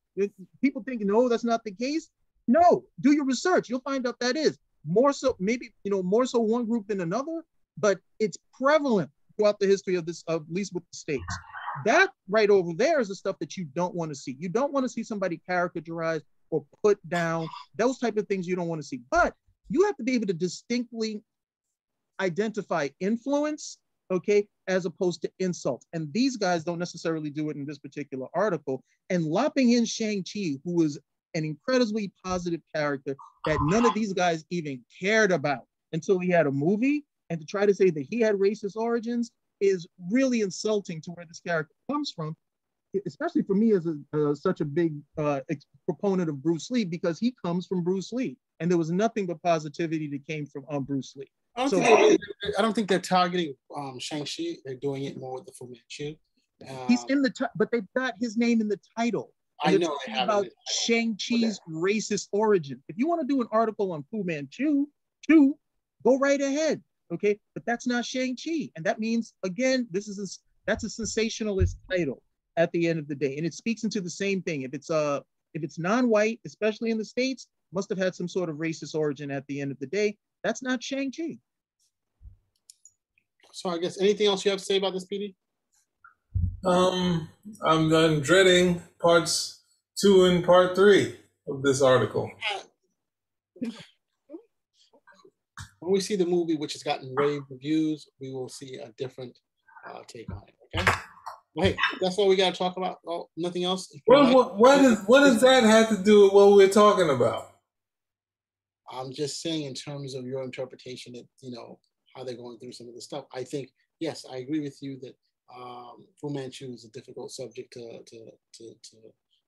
People 0.60 0.82
think, 0.82 1.02
no, 1.02 1.28
that's 1.28 1.44
not 1.44 1.62
the 1.64 1.72
case. 1.72 2.10
No, 2.46 2.84
do 3.00 3.12
your 3.12 3.24
research. 3.24 3.68
You'll 3.68 3.80
find 3.80 4.06
out 4.06 4.18
that 4.20 4.36
is 4.36 4.58
more 4.86 5.12
so, 5.12 5.36
maybe, 5.38 5.72
you 5.84 5.90
know, 5.90 6.02
more 6.02 6.26
so 6.26 6.38
one 6.40 6.66
group 6.66 6.86
than 6.88 7.00
another, 7.00 7.44
but 7.76 7.98
it's 8.18 8.38
prevalent 8.52 9.10
throughout 9.36 9.58
the 9.58 9.66
history 9.66 9.94
of 9.94 10.06
this, 10.06 10.24
at 10.28 10.40
least 10.50 10.74
with 10.74 10.82
the 10.90 10.96
states. 10.96 11.38
That 11.84 12.10
right 12.28 12.50
over 12.50 12.72
there 12.74 13.00
is 13.00 13.08
the 13.08 13.14
stuff 13.14 13.38
that 13.38 13.56
you 13.56 13.64
don't 13.74 13.94
want 13.94 14.10
to 14.10 14.14
see. 14.14 14.36
You 14.38 14.48
don't 14.48 14.72
want 14.72 14.84
to 14.84 14.88
see 14.88 15.02
somebody 15.02 15.40
caricaturized 15.48 16.22
or 16.50 16.64
put 16.82 16.98
down. 17.08 17.48
Those 17.76 17.98
type 17.98 18.16
of 18.16 18.26
things 18.26 18.48
you 18.48 18.56
don't 18.56 18.68
want 18.68 18.80
to 18.80 18.86
see. 18.86 19.00
But 19.10 19.34
you 19.68 19.84
have 19.84 19.96
to 19.98 20.02
be 20.02 20.14
able 20.14 20.26
to 20.26 20.32
distinctly 20.32 21.22
identify 22.20 22.88
influence, 23.00 23.78
okay, 24.10 24.48
as 24.66 24.86
opposed 24.86 25.22
to 25.22 25.30
insult. 25.38 25.84
And 25.92 26.12
these 26.12 26.36
guys 26.36 26.64
don't 26.64 26.78
necessarily 26.78 27.30
do 27.30 27.50
it 27.50 27.56
in 27.56 27.64
this 27.64 27.78
particular 27.78 28.26
article. 28.34 28.82
And 29.10 29.24
lopping 29.24 29.72
in 29.72 29.84
Shang-Chi, 29.84 30.58
who 30.64 30.82
is 30.82 30.98
an 31.34 31.44
incredibly 31.44 32.12
positive 32.24 32.60
character 32.74 33.16
that 33.46 33.58
none 33.62 33.84
of 33.84 33.94
these 33.94 34.12
guys 34.12 34.44
even 34.50 34.80
cared 35.00 35.32
about 35.32 35.64
until 35.92 36.18
he 36.18 36.28
had 36.28 36.46
a 36.46 36.50
movie, 36.50 37.04
and 37.30 37.40
to 37.40 37.46
try 37.46 37.66
to 37.66 37.74
say 37.74 37.90
that 37.90 38.06
he 38.08 38.20
had 38.20 38.34
racist 38.34 38.76
origins 38.76 39.30
is 39.60 39.86
really 40.10 40.40
insulting 40.40 41.00
to 41.02 41.10
where 41.12 41.26
this 41.26 41.40
character 41.40 41.74
comes 41.90 42.12
from, 42.14 42.36
especially 43.06 43.42
for 43.42 43.54
me 43.54 43.72
as 43.72 43.86
a, 43.86 43.96
uh, 44.16 44.34
such 44.34 44.60
a 44.60 44.64
big 44.64 44.94
uh, 45.16 45.40
proponent 45.84 46.28
of 46.28 46.42
Bruce 46.42 46.70
Lee 46.70 46.84
because 46.84 47.18
he 47.18 47.34
comes 47.44 47.66
from 47.66 47.82
Bruce 47.82 48.12
Lee, 48.12 48.36
and 48.60 48.70
there 48.70 48.78
was 48.78 48.90
nothing 48.90 49.26
but 49.26 49.42
positivity 49.42 50.08
that 50.08 50.26
came 50.26 50.46
from 50.46 50.64
um, 50.70 50.84
Bruce 50.84 51.14
Lee. 51.16 51.30
I 51.56 51.62
don't, 51.62 51.70
so, 51.70 51.80
think, 51.80 52.20
I 52.56 52.62
don't 52.62 52.72
think 52.72 52.88
they're 52.88 53.00
targeting 53.00 53.54
um, 53.76 53.98
Shang-Chi. 53.98 54.58
They're 54.64 54.76
doing 54.76 55.04
it 55.04 55.18
more 55.18 55.34
with 55.34 55.46
the 55.46 55.52
Fu 55.52 55.66
Manchu. 55.66 56.16
He's 56.86 57.04
in 57.04 57.22
the, 57.22 57.30
t- 57.30 57.46
but 57.56 57.70
they've 57.72 57.86
got 57.96 58.14
his 58.20 58.36
name 58.36 58.60
in 58.60 58.68
the 58.68 58.78
title. 58.96 59.32
I 59.62 59.76
know 59.76 59.96
they 60.06 60.12
have 60.12 60.28
about. 60.28 60.46
Shang 60.68 61.16
Chi's 61.16 61.60
racist 61.68 62.28
origin. 62.32 62.82
If 62.88 62.96
you 62.98 63.08
want 63.08 63.20
to 63.20 63.26
do 63.26 63.40
an 63.40 63.48
article 63.50 63.92
on 63.92 64.04
Fu 64.10 64.22
Manchu, 64.24 64.86
Chu, 65.28 65.58
go 66.04 66.18
right 66.18 66.40
ahead. 66.40 66.82
Okay, 67.12 67.38
but 67.54 67.64
that's 67.64 67.86
not 67.86 68.04
Shang 68.04 68.36
Chi, 68.36 68.70
and 68.76 68.84
that 68.84 68.98
means 69.00 69.34
again, 69.42 69.86
this 69.90 70.08
is 70.08 70.18
a, 70.18 70.26
that's 70.66 70.84
a 70.84 70.90
sensationalist 70.90 71.78
title 71.90 72.22
at 72.56 72.70
the 72.72 72.86
end 72.86 72.98
of 72.98 73.08
the 73.08 73.14
day, 73.14 73.36
and 73.36 73.46
it 73.46 73.54
speaks 73.54 73.84
into 73.84 74.00
the 74.00 74.10
same 74.10 74.42
thing. 74.42 74.62
If 74.62 74.74
it's 74.74 74.90
uh 74.90 75.20
if 75.54 75.62
it's 75.62 75.78
non-white, 75.78 76.40
especially 76.44 76.90
in 76.90 76.98
the 76.98 77.04
states, 77.04 77.48
must 77.72 77.88
have 77.88 77.98
had 77.98 78.14
some 78.14 78.28
sort 78.28 78.50
of 78.50 78.56
racist 78.56 78.94
origin 78.94 79.30
at 79.30 79.46
the 79.46 79.60
end 79.60 79.72
of 79.72 79.78
the 79.78 79.86
day. 79.86 80.16
That's 80.44 80.62
not 80.62 80.82
Shang 80.82 81.10
Chi. 81.10 81.38
So 83.52 83.70
I 83.70 83.78
guess 83.78 84.00
anything 84.00 84.26
else 84.26 84.44
you 84.44 84.50
have 84.50 84.60
to 84.60 84.64
say 84.64 84.76
about 84.76 84.92
this, 84.92 85.06
PD? 85.06 85.34
Um, 86.64 87.28
I'm, 87.64 87.92
I'm 87.92 88.20
dreading 88.20 88.82
parts 89.00 89.62
two 90.00 90.24
and 90.24 90.44
part 90.44 90.74
three 90.74 91.16
of 91.48 91.62
this 91.62 91.82
article. 91.82 92.30
When 95.80 95.92
we 95.92 96.00
see 96.00 96.16
the 96.16 96.26
movie, 96.26 96.56
which 96.56 96.72
has 96.72 96.82
gotten 96.82 97.14
rave 97.14 97.42
reviews, 97.48 98.08
we 98.20 98.32
will 98.32 98.48
see 98.48 98.76
a 98.76 98.92
different 98.98 99.38
uh, 99.88 100.00
take 100.08 100.30
on 100.30 100.42
it. 100.48 100.54
Okay. 100.76 100.98
Well, 101.54 101.66
hey, 101.68 101.76
that's 102.00 102.18
all 102.18 102.28
we 102.28 102.36
got 102.36 102.52
to 102.52 102.58
talk 102.58 102.76
about. 102.76 102.98
Oh, 103.06 103.28
nothing 103.36 103.64
else. 103.64 103.88
What, 104.04 104.34
what, 104.34 104.58
what, 104.58 104.84
is, 104.84 104.98
what 105.06 105.20
does 105.20 105.40
that 105.40 105.62
have 105.62 105.88
to 105.90 105.96
do 106.02 106.24
with 106.24 106.32
what 106.32 106.52
we're 106.52 106.68
talking 106.68 107.10
about? 107.10 107.52
I'm 108.90 109.12
just 109.12 109.40
saying, 109.40 109.64
in 109.64 109.74
terms 109.74 110.14
of 110.14 110.26
your 110.26 110.42
interpretation, 110.42 111.12
that 111.12 111.26
you 111.40 111.52
know 111.52 111.78
how 112.14 112.24
they're 112.24 112.36
going 112.36 112.58
through 112.58 112.72
some 112.72 112.88
of 112.88 112.94
the 112.94 113.00
stuff. 113.00 113.24
I 113.32 113.44
think 113.44 113.70
yes, 114.00 114.24
I 114.30 114.38
agree 114.38 114.60
with 114.60 114.78
you 114.80 114.98
that 115.02 115.14
um, 115.56 116.06
Fu 116.20 116.30
Manchu 116.30 116.72
is 116.72 116.84
a 116.84 116.90
difficult 116.90 117.30
subject 117.32 117.72
to 117.74 118.02
to 118.04 118.18
to 118.54 118.64
to, 118.68 118.96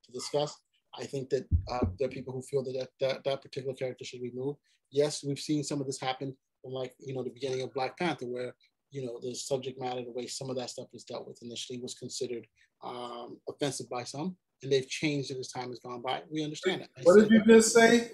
to 0.05 0.13
discuss. 0.13 0.57
I 0.99 1.05
think 1.05 1.31
that 1.31 1.47
uh, 1.71 1.87
there 1.99 2.09
are 2.09 2.11
people 2.11 2.33
who 2.33 2.43
feel 2.43 2.65
that, 2.65 2.75
that 2.79 2.89
that 3.01 3.25
that 3.25 3.43
particular 3.43 3.75
character 3.75 4.05
should 4.05 4.23
be 4.23 4.33
moved. 4.35 4.59
Yes, 4.91 5.23
we've 5.25 5.39
seen 5.39 5.63
some 5.63 5.81
of 5.81 5.87
this 5.87 6.01
happen 6.01 6.37
from 6.63 6.73
like 6.73 6.93
you 6.99 7.15
know 7.15 7.23
the 7.23 7.31
beginning 7.31 7.63
of 7.63 7.73
Black 7.75 7.99
Panther, 7.99 8.27
where 8.27 8.55
you 8.91 9.05
know 9.05 9.19
the 9.23 9.35
subject 9.35 9.81
matter, 9.81 10.03
the 10.03 10.13
way 10.13 10.27
some 10.27 10.51
of 10.51 10.57
that 10.57 10.71
stuff 10.71 10.89
is 10.93 11.05
dealt 11.05 11.27
with 11.29 11.39
initially 11.43 11.81
was 11.81 11.95
considered 11.95 12.47
um, 12.83 13.39
offensive 13.49 13.89
by 13.89 14.03
some, 14.05 14.37
and 14.63 14.73
they've 14.73 14.89
changed 14.89 15.31
it 15.31 15.39
as 15.39 15.49
time 15.49 15.69
has 15.69 15.79
gone 15.79 16.03
by. 16.03 16.23
We 16.31 16.43
understand 16.43 16.83
that. 16.83 16.91
I 16.97 17.03
What 17.03 17.21
did 17.21 17.31
you 17.31 17.39
that. 17.41 17.47
just 17.47 17.73
say? 17.75 18.11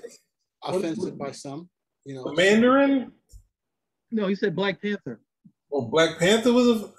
Offensive 0.64 1.16
by 1.16 1.30
some, 1.32 1.68
you 2.04 2.14
know. 2.14 2.24
The 2.24 2.34
Mandarin? 2.34 3.12
No, 4.10 4.26
he 4.26 4.34
said 4.34 4.56
Black 4.56 4.80
Panther. 4.82 5.20
Well, 5.70 5.82
Black 5.82 6.18
Panther 6.18 6.52
was 6.52 6.68
a. 6.68 6.90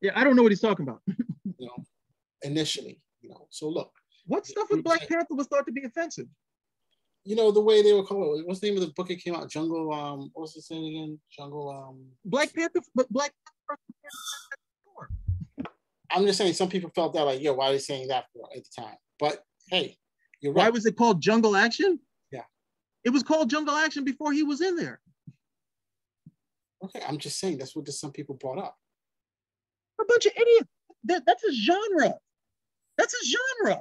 Yeah, 0.00 0.12
I 0.14 0.24
don't 0.24 0.36
know 0.36 0.42
what 0.42 0.52
he's 0.52 0.60
talking 0.60 0.86
about. 0.86 1.02
you 1.06 1.66
know, 1.66 1.84
initially, 2.42 3.00
you 3.20 3.30
know. 3.30 3.46
So 3.50 3.68
look, 3.68 3.92
What 4.26 4.46
stuff 4.46 4.68
with 4.70 4.84
Black 4.84 5.08
Panther 5.08 5.34
was 5.34 5.46
thought 5.46 5.66
to 5.66 5.72
be 5.72 5.84
offensive? 5.84 6.26
you 7.28 7.36
know, 7.36 7.50
the 7.50 7.60
way 7.60 7.82
they 7.82 7.92
were 7.92 8.04
called, 8.04 8.42
what's 8.46 8.60
the 8.60 8.68
name 8.68 8.78
of 8.80 8.86
the 8.86 8.92
book 8.94 9.10
it 9.10 9.22
came 9.22 9.34
out? 9.34 9.50
Jungle, 9.50 9.92
um, 9.92 10.30
what's 10.32 10.54
the 10.54 10.62
saying 10.62 10.86
again? 10.86 11.20
Jungle, 11.30 11.68
um, 11.68 12.06
Black 12.24 12.54
Panther, 12.54 12.80
but 12.94 13.06
Black 13.10 13.32
Panther. 13.68 15.10
I'm 16.10 16.24
just 16.24 16.38
saying 16.38 16.54
some 16.54 16.70
people 16.70 16.90
felt 16.94 17.12
that 17.12 17.24
like, 17.24 17.42
yo, 17.42 17.52
why 17.52 17.68
are 17.68 17.72
they 17.72 17.78
saying 17.78 18.08
that 18.08 18.24
for 18.32 18.48
at 18.56 18.64
the 18.64 18.82
time? 18.82 18.96
But 19.20 19.44
hey, 19.70 19.98
you're 20.40 20.54
right. 20.54 20.64
Why 20.64 20.70
was 20.70 20.86
it 20.86 20.96
called 20.96 21.20
Jungle 21.20 21.54
Action? 21.54 22.00
Yeah. 22.32 22.44
It 23.04 23.10
was 23.10 23.22
called 23.22 23.50
Jungle 23.50 23.74
Action 23.74 24.04
before 24.04 24.32
he 24.32 24.42
was 24.42 24.62
in 24.62 24.76
there. 24.76 25.00
okay, 26.82 27.02
I'm 27.06 27.18
just 27.18 27.38
saying 27.38 27.58
that's 27.58 27.76
what 27.76 27.86
some 27.88 28.12
people 28.12 28.36
brought 28.36 28.58
up. 28.58 28.78
A 30.00 30.04
bunch 30.06 30.26
of 30.26 30.32
idiots. 30.36 30.68
That, 31.04 31.22
that's 31.26 31.44
a 31.44 31.52
genre. 31.52 32.14
That's 32.96 33.14
a 33.14 33.26
genre. 33.64 33.80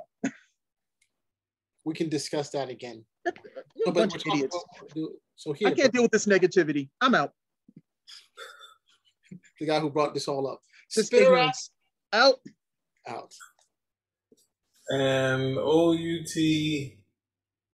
We 1.86 1.93
can 1.93 2.10
discuss 2.10 2.49
that 2.51 2.69
again. 2.69 3.06
That- 3.25 3.38
a 3.86 3.91
bunch 3.91 4.15
of 4.15 4.21
idiots. 4.27 4.56
about- 4.95 5.10
so 5.36 5.53
here, 5.53 5.67
I 5.69 5.73
can't 5.73 5.93
deal 5.93 6.01
with 6.01 6.12
this 6.12 6.25
negativity. 6.25 6.89
I'm 7.01 7.13
out. 7.15 7.32
the 9.60 9.65
guy 9.65 9.80
who 9.80 9.89
brought 9.89 10.13
this 10.13 10.27
all 10.27 10.47
up, 10.47 10.62
This 10.95 11.08
Spit 11.08 11.27
her. 11.27 11.38
Out. 12.13 12.36
out. 13.08 13.34
And 14.89 15.58
O 15.58 15.91
U 15.91 16.23
T 16.25 16.97